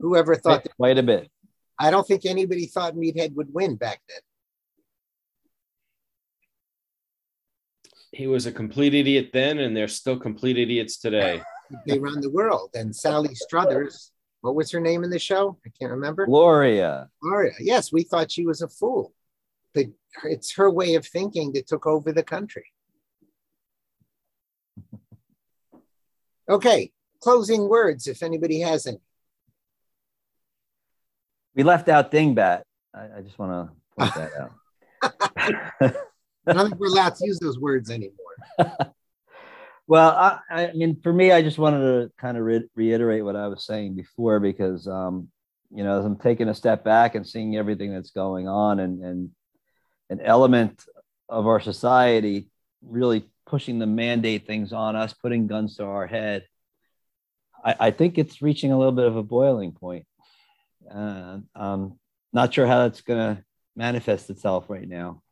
[0.00, 1.30] Whoever thought that, quite a bit.
[1.78, 4.18] I don't think anybody thought Meathead would win back then.
[8.12, 11.42] He was a complete idiot then, and they're still complete idiots today.
[11.86, 12.70] They run the world.
[12.74, 14.10] And Sally Struthers,
[14.40, 15.58] what was her name in the show?
[15.66, 16.24] I can't remember.
[16.24, 17.10] Gloria.
[17.22, 17.52] Gloria.
[17.60, 19.12] Yes, we thought she was a fool.
[19.74, 19.86] But
[20.24, 22.64] it's her way of thinking that took over the country.
[26.48, 28.98] Okay, closing words if anybody has any.
[31.54, 32.62] We left out Dingbat.
[32.94, 34.52] I, I just want to point that out.
[36.46, 38.14] I don't think we're allowed to use those words anymore.
[39.86, 43.36] well, I, I, mean, for me, I just wanted to kind of re- reiterate what
[43.36, 45.28] I was saying before because, um,
[45.74, 49.02] you know, as I'm taking a step back and seeing everything that's going on and,
[49.02, 49.30] and
[50.10, 50.84] an element
[51.28, 52.48] of our society
[52.82, 56.44] really pushing the mandate things on us, putting guns to our head,
[57.64, 60.06] I, I think it's reaching a little bit of a boiling point.
[60.92, 61.98] Uh, I'm
[62.32, 63.44] not sure how that's going to
[63.74, 65.22] manifest itself right now.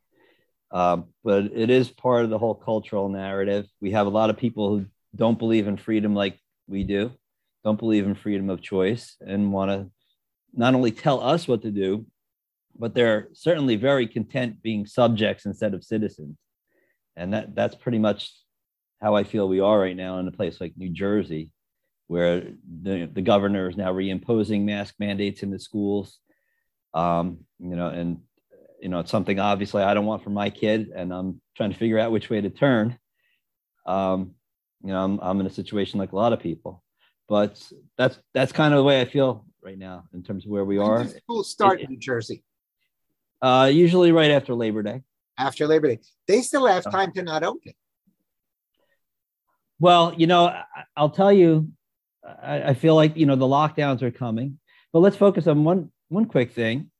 [0.71, 3.67] Um, but it is part of the whole cultural narrative.
[3.81, 4.85] We have a lot of people who
[5.15, 7.11] don't believe in freedom like we do,
[7.63, 9.89] don't believe in freedom of choice, and want to
[10.53, 12.05] not only tell us what to do,
[12.77, 16.37] but they're certainly very content being subjects instead of citizens.
[17.15, 18.31] And that, that's pretty much
[19.01, 21.51] how I feel we are right now in a place like New Jersey,
[22.07, 22.41] where
[22.81, 26.19] the, the governor is now reimposing mask mandates in the schools.
[26.93, 28.21] Um, you know, and
[28.79, 31.77] you know, it's something obviously I don't want for my kid, and I'm trying to
[31.77, 32.97] figure out which way to turn.
[33.85, 34.35] Um,
[34.83, 36.83] you know, I'm, I'm in a situation like a lot of people,
[37.27, 37.61] but
[37.97, 40.77] that's that's kind of the way I feel right now in terms of where we
[40.77, 41.07] when are.
[41.07, 42.43] School start in New Jersey.
[43.41, 45.01] Uh, usually right after Labor Day.
[45.37, 47.73] After Labor Day, they still have time to not open.
[49.79, 50.57] Well, you know,
[50.95, 51.69] I'll tell you,
[52.23, 54.59] I, I feel like you know the lockdowns are coming,
[54.93, 56.91] but let's focus on one one quick thing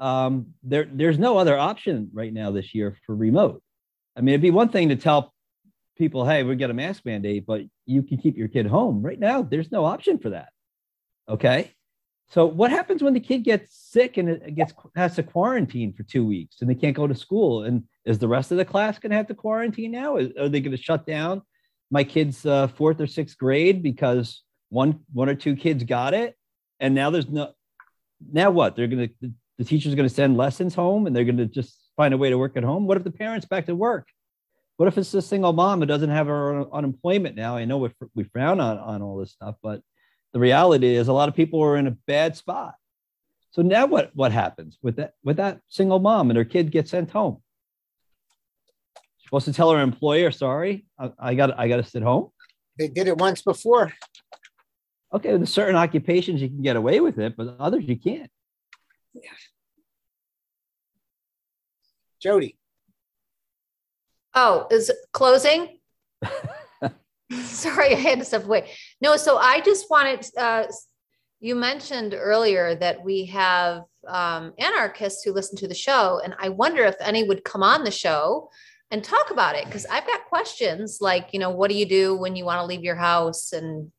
[0.00, 3.62] um, there there's no other option right now this year for remote.
[4.16, 5.32] I mean, it'd be one thing to tell
[5.96, 9.18] people, "Hey, we got a mask mandate, but you can keep your kid home." Right
[9.18, 10.48] now, there's no option for that.
[11.28, 11.70] Okay,
[12.28, 16.02] so what happens when the kid gets sick and it gets has to quarantine for
[16.02, 17.62] two weeks and they can't go to school?
[17.62, 20.16] And is the rest of the class going to have to quarantine now?
[20.16, 21.42] Are they going to shut down
[21.90, 26.36] my kid's uh, fourth or sixth grade because one one or two kids got it,
[26.80, 27.52] and now there's no
[28.32, 28.74] now what?
[28.74, 31.78] They're going to the teacher's going to send lessons home and they're going to just
[31.96, 32.86] find a way to work at home.
[32.86, 34.08] What if the parents back to work?
[34.76, 37.56] What if it's a single mom who doesn't have her unemployment now?
[37.56, 39.80] I know we, we frown on, on all this stuff, but
[40.36, 42.74] the reality is a lot of people are in a bad spot.
[43.52, 46.90] So now what, what happens with that, with that single mom and her kid gets
[46.90, 47.38] sent home?
[49.16, 52.32] She's supposed to tell her employer, sorry, I, I got I got to sit home.
[52.78, 53.94] They did it once before.
[55.10, 58.30] Okay, with certain occupations you can get away with it, but others you can't.
[59.14, 59.30] Yeah.
[62.20, 62.58] Jody.
[64.34, 65.78] Oh, is it closing?
[67.32, 68.70] Sorry, I had to step away.
[69.00, 70.64] No, so I just wanted, uh,
[71.40, 76.48] you mentioned earlier that we have um, anarchists who listen to the show, and I
[76.48, 78.48] wonder if any would come on the show
[78.90, 82.16] and talk about it because I've got questions like, you know, what do you do
[82.16, 83.90] when you want to leave your house and,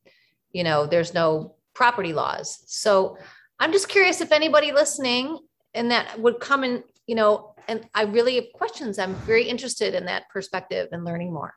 [0.51, 2.63] you know, there's no property laws.
[2.67, 3.17] So
[3.59, 5.39] I'm just curious if anybody listening
[5.73, 8.97] and that would come and, you know, and I really have questions.
[8.97, 11.53] I'm very interested in that perspective and learning more.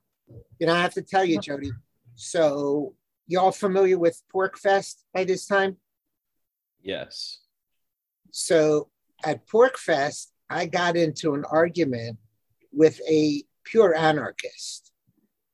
[0.59, 1.71] You know, I have to tell you, Jody.
[2.17, 2.95] So,
[3.31, 5.77] y'all familiar with PorcFest by this time?
[6.83, 7.39] Yes.
[8.33, 8.89] So,
[9.25, 12.19] at PorcFest, I got into an argument
[12.73, 14.91] with a pure anarchist.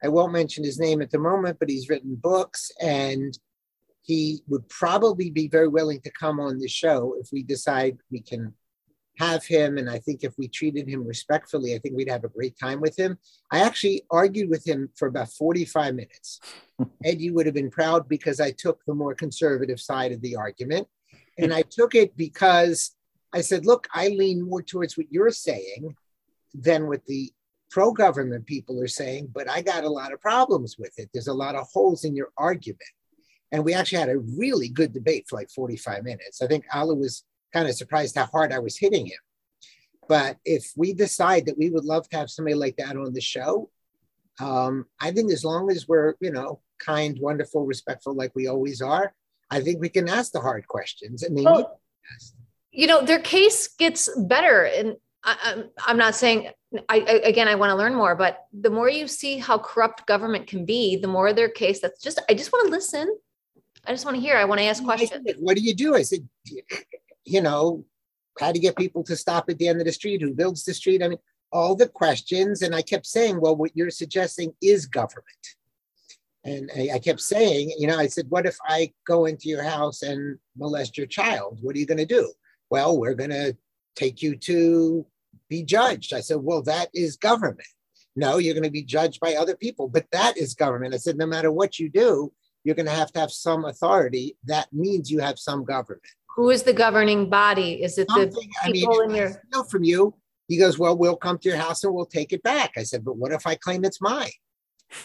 [0.03, 3.37] I won't mention his name at the moment, but he's written books and
[4.03, 8.21] he would probably be very willing to come on the show if we decide we
[8.21, 8.55] can
[9.19, 9.79] have him.
[9.79, 12.81] And I think if we treated him respectfully, I think we'd have a great time
[12.81, 13.19] with him.
[13.51, 16.41] I actually argued with him for about 45 minutes.
[17.05, 20.37] Ed, you would have been proud because I took the more conservative side of the
[20.37, 20.87] argument.
[21.39, 22.95] And I took it because
[23.33, 25.95] I said, look, I lean more towards what you're saying
[26.55, 27.31] than what the
[27.71, 31.11] pro government people are saying, but I got a lot of problems with it.
[31.13, 32.81] There's a lot of holes in your argument.
[33.53, 36.43] And we actually had a really good debate for like 45 minutes.
[36.43, 37.25] I think Ali was
[37.57, 39.19] kind of surprised how hard I was hitting him.
[40.09, 43.21] But if we decide that we would love to have somebody like that on the
[43.21, 43.71] show,
[44.39, 48.83] um, I think as long as we're, you know, kind, wonderful, respectful, like we always
[48.83, 49.15] are,
[49.51, 51.25] I think we can ask the hard questions.
[51.25, 51.81] I mean, well,
[52.71, 54.65] you know, their case gets better.
[54.65, 56.51] And I, am not saying,
[56.91, 60.47] I, again, I want to learn more, but the more you see how corrupt government
[60.47, 63.17] can be, the more their case that's just, I just want to listen.
[63.87, 64.37] I just want to hear.
[64.37, 65.27] I want to ask questions.
[65.39, 65.95] What do you do?
[65.95, 66.29] I said,
[67.27, 67.85] you know,
[68.39, 70.23] how you get people to stop at the end of the street?
[70.23, 71.03] Who builds the street?
[71.03, 71.19] I mean,
[71.53, 72.63] all the questions.
[72.63, 75.27] And I kept saying, well, what you're suggesting is government.
[76.45, 79.63] And I, I kept saying, you know, I said, what if I go into your
[79.63, 81.59] house and molest your child?
[81.61, 82.33] What are you going to do?
[82.71, 83.57] Well, we're going to
[83.97, 85.07] take you to
[85.49, 86.13] be judged.
[86.13, 87.69] I said, well, that is government.
[88.15, 90.95] No, you're going to be judged by other people, but that is government.
[90.95, 92.33] I said, no matter what you do,
[92.65, 94.37] you're going to have to have some authority.
[94.45, 96.03] That means you have some government.
[96.37, 97.83] Who is the governing body?
[97.83, 98.27] Is it the
[98.71, 99.43] people I mean, in your?
[99.53, 100.15] no from you.
[100.49, 102.73] He goes, well, we'll come to your house and we'll take it back.
[102.77, 104.31] I said, but what if I claim it's mine?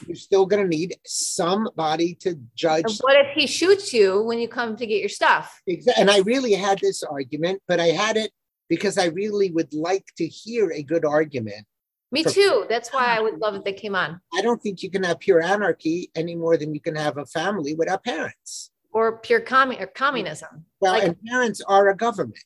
[0.06, 2.84] You're still going to need somebody to judge.
[2.86, 5.60] And what if he shoots you when you come to get your stuff?
[5.66, 6.00] Exactly.
[6.00, 8.32] And I really had this argument, but I had it
[8.70, 11.66] because I really would like to hear a good argument.
[12.12, 12.66] Me too.
[12.70, 14.20] That's why I would love if they came on.
[14.34, 17.26] I don't think you can have pure anarchy any more than you can have a
[17.26, 18.72] family without parents.
[18.94, 20.66] Or pure commun- or communism.
[20.80, 22.44] Well, like, and parents are a government.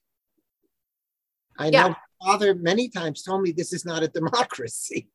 [1.57, 1.87] I yeah.
[1.87, 5.09] know father many times told me this is not a democracy.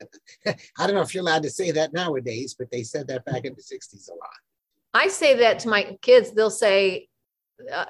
[0.46, 3.44] I don't know if you're allowed to say that nowadays, but they said that back
[3.44, 4.30] in the 60s a lot.
[4.94, 6.32] I say that to my kids.
[6.32, 7.08] They'll say,
[7.72, 7.84] uh,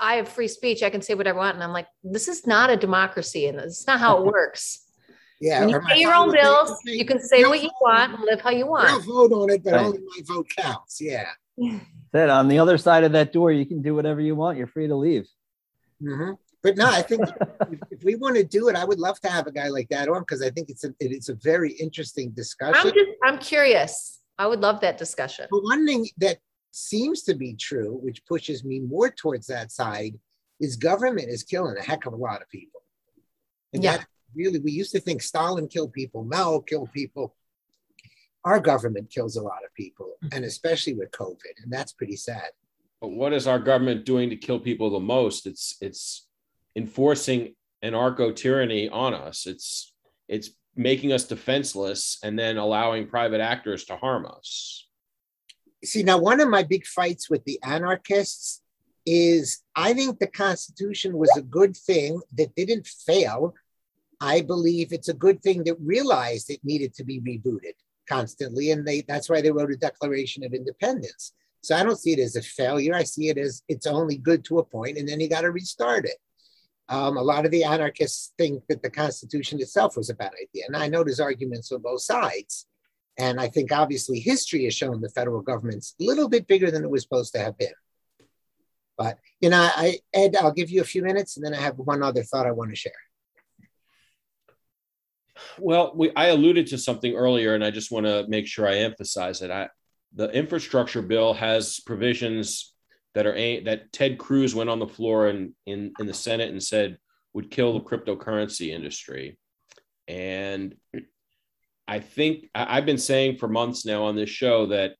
[0.00, 0.82] I have free speech.
[0.82, 1.54] I can say whatever I want.
[1.56, 3.46] And I'm like, this is not a democracy.
[3.46, 4.84] And it's not how it works.
[5.40, 5.60] Yeah.
[5.60, 8.40] When you pay your own bills, say, you can say what you want and live
[8.40, 8.88] how you want.
[8.88, 9.84] I'll vote on it, but right.
[9.84, 11.00] only my vote counts.
[11.00, 11.28] Yeah.
[12.12, 14.56] That on the other side of that door, you can do whatever you want.
[14.56, 15.28] You're free to leave.
[16.02, 16.32] Mm-hmm.
[16.62, 17.28] But no, I think
[17.70, 19.90] if, if, we want to do it, I would love to have a guy like
[19.90, 22.88] that on because I think it's a it is a very interesting discussion.
[22.88, 24.20] I'm just I'm curious.
[24.38, 25.48] I would love that discussion.
[25.50, 26.38] But one thing that
[26.70, 30.18] seems to be true, which pushes me more towards that side,
[30.60, 32.80] is government is killing a heck of a lot of people.
[33.72, 33.98] And yeah.
[33.98, 37.34] that really, we used to think Stalin killed people, Mao killed people.
[38.48, 40.34] Our government kills a lot of people, mm-hmm.
[40.34, 42.50] and especially with COVID, and that's pretty sad.
[43.00, 45.46] But what is our government doing to kill people the most?
[45.46, 46.26] It's it's
[46.74, 47.54] enforcing
[47.84, 49.46] anarcho tyranny on us.
[49.46, 49.92] It's
[50.28, 54.88] it's making us defenseless and then allowing private actors to harm us
[55.84, 58.62] see now one of my big fights with the anarchists
[59.06, 63.54] is I think the Constitution was a good thing that didn't fail.
[64.20, 67.74] I believe it's a good thing that realized it needed to be rebooted
[68.08, 71.32] constantly, and they that's why they wrote a Declaration of Independence.
[71.60, 72.94] So I don't see it as a failure.
[72.94, 75.50] I see it as it's only good to a point, and then you got to
[75.50, 76.16] restart it.
[76.88, 80.64] Um, a lot of the anarchists think that the Constitution itself was a bad idea,
[80.66, 82.66] and I know there's arguments on both sides.
[83.20, 86.84] And I think obviously history has shown the federal government's a little bit bigger than
[86.84, 87.74] it was supposed to have been.
[88.96, 91.78] But you know, I Ed, I'll give you a few minutes, and then I have
[91.78, 92.92] one other thought I want to share.
[95.58, 98.76] Well, we, I alluded to something earlier, and I just want to make sure I
[98.76, 99.50] emphasize it.
[99.50, 99.68] I,
[100.14, 102.74] the infrastructure bill has provisions
[103.14, 103.34] that are
[103.64, 106.98] that Ted Cruz went on the floor and in, in the Senate and said
[107.32, 109.38] would kill the cryptocurrency industry.
[110.06, 110.74] And
[111.86, 114.94] I think I've been saying for months now on this show that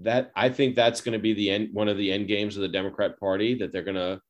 [0.00, 2.62] that I think that's going to be the end one of the end games of
[2.62, 4.20] the Democrat Party that they're going to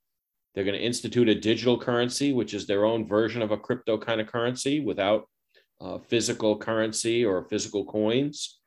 [0.54, 3.96] they're going to institute a digital currency, which is their own version of a crypto
[3.96, 5.28] kind of currency without
[5.82, 8.60] uh, physical currency or physical coins.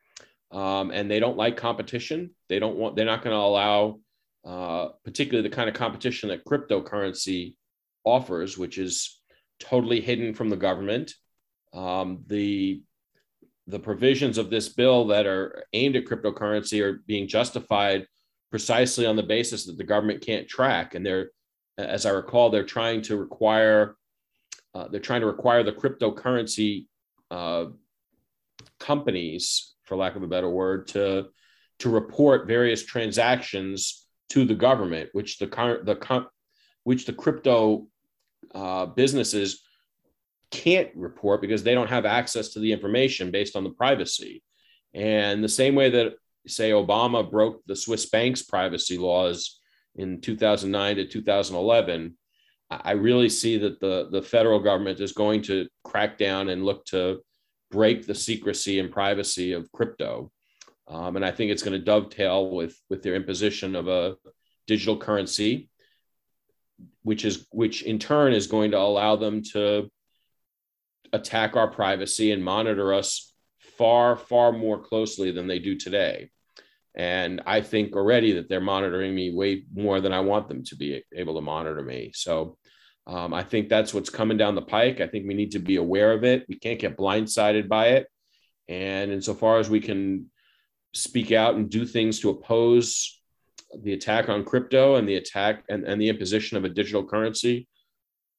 [0.51, 2.31] Um, and they don't like competition.
[2.49, 2.95] They don't want.
[2.95, 3.99] They're not going to allow,
[4.45, 7.55] uh, particularly the kind of competition that cryptocurrency
[8.03, 9.19] offers, which is
[9.59, 11.13] totally hidden from the government.
[11.73, 12.83] Um, the
[13.67, 18.05] the provisions of this bill that are aimed at cryptocurrency are being justified
[18.51, 20.93] precisely on the basis that the government can't track.
[20.93, 21.31] And they're,
[21.77, 23.95] as I recall, they're trying to require
[24.75, 26.85] uh, they're trying to require the cryptocurrency
[27.31, 27.65] uh,
[28.80, 31.27] companies, for lack of a better word, to
[31.80, 36.26] to report various transactions to the government, which the current the
[36.84, 37.88] which the crypto
[38.53, 39.61] uh, businesses
[40.52, 44.43] can't report because they don't have access to the information based on the privacy.
[44.93, 46.14] And the same way that,
[46.47, 49.60] say, Obama broke the Swiss banks' privacy laws
[49.95, 52.18] in 2009 to 2011,
[52.69, 56.85] I really see that the, the federal government is going to crack down and look
[56.87, 57.21] to
[57.69, 60.31] break the secrecy and privacy of crypto.
[60.87, 64.15] Um, and I think it's going to dovetail with, with their imposition of a
[64.67, 65.69] digital currency
[67.03, 69.89] which is which in turn is going to allow them to
[71.13, 73.33] attack our privacy and monitor us
[73.77, 76.29] far far more closely than they do today
[76.95, 80.76] and i think already that they're monitoring me way more than i want them to
[80.76, 82.57] be able to monitor me so
[83.07, 85.76] um, i think that's what's coming down the pike i think we need to be
[85.76, 88.07] aware of it we can't get blindsided by it
[88.67, 90.30] and insofar as we can
[90.93, 93.22] speak out and do things to oppose
[93.84, 97.67] the attack on crypto and the attack and, and the imposition of a digital currency,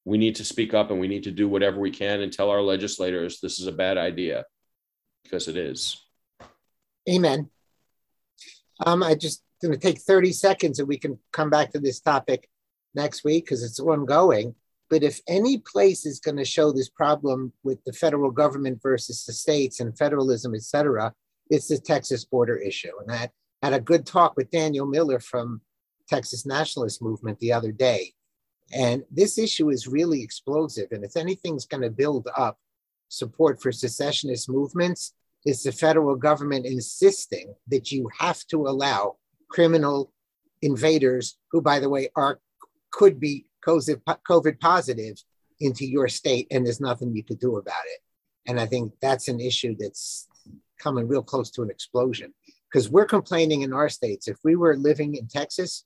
[0.05, 2.51] we need to speak up and we need to do whatever we can and tell
[2.51, 4.45] our legislators this is a bad idea
[5.23, 6.03] because it is.
[7.09, 7.51] Amen.
[8.85, 12.01] Um, I just going to take 30 seconds and we can come back to this
[12.01, 12.49] topic
[12.95, 14.55] next week because it's ongoing.
[14.89, 19.25] But if any place is going to show this problem with the federal government versus
[19.25, 21.13] the states and federalism, et cetera,
[21.51, 22.93] it's the Texas border issue.
[23.01, 23.31] And I
[23.63, 25.61] had a good talk with Daniel Miller from
[26.09, 28.13] Texas Nationalist Movement the other day.
[28.73, 30.89] And this issue is really explosive.
[30.93, 32.59] And if anything's going to build up
[33.09, 35.15] support for secessionist movements,
[35.47, 39.17] it's the federal government insisting that you have to allow
[39.49, 40.13] criminal
[40.61, 42.41] invaders, who, by the way, are
[42.91, 45.17] could be COVID positive,
[45.61, 48.01] into your state, and there's nothing you could do about it.
[48.47, 50.29] And I think that's an issue that's
[50.79, 52.35] coming real close to an explosion
[52.71, 54.29] because we're complaining in our states.
[54.29, 55.85] If we were living in Texas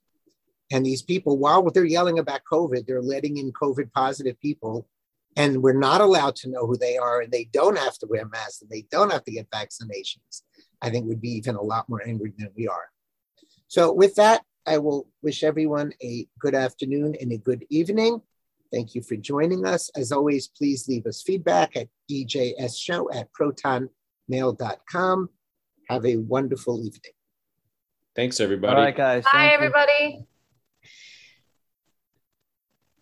[0.72, 4.88] and these people, while they're yelling about COVID, they're letting in COVID positive people
[5.36, 8.26] and we're not allowed to know who they are and they don't have to wear
[8.26, 10.42] masks and they don't have to get vaccinations,
[10.82, 12.88] I think would be even a lot more angry than we are.
[13.68, 18.20] So with that, I will wish everyone a good afternoon and a good evening.
[18.72, 19.90] Thank you for joining us.
[19.96, 25.28] As always, please leave us feedback at ejsshow at protonmail.com.
[25.88, 27.12] Have a wonderful evening.
[28.14, 28.76] Thanks, everybody.
[28.76, 29.24] All right, guys.
[29.24, 29.54] Bye, Thank you.
[29.56, 30.26] everybody.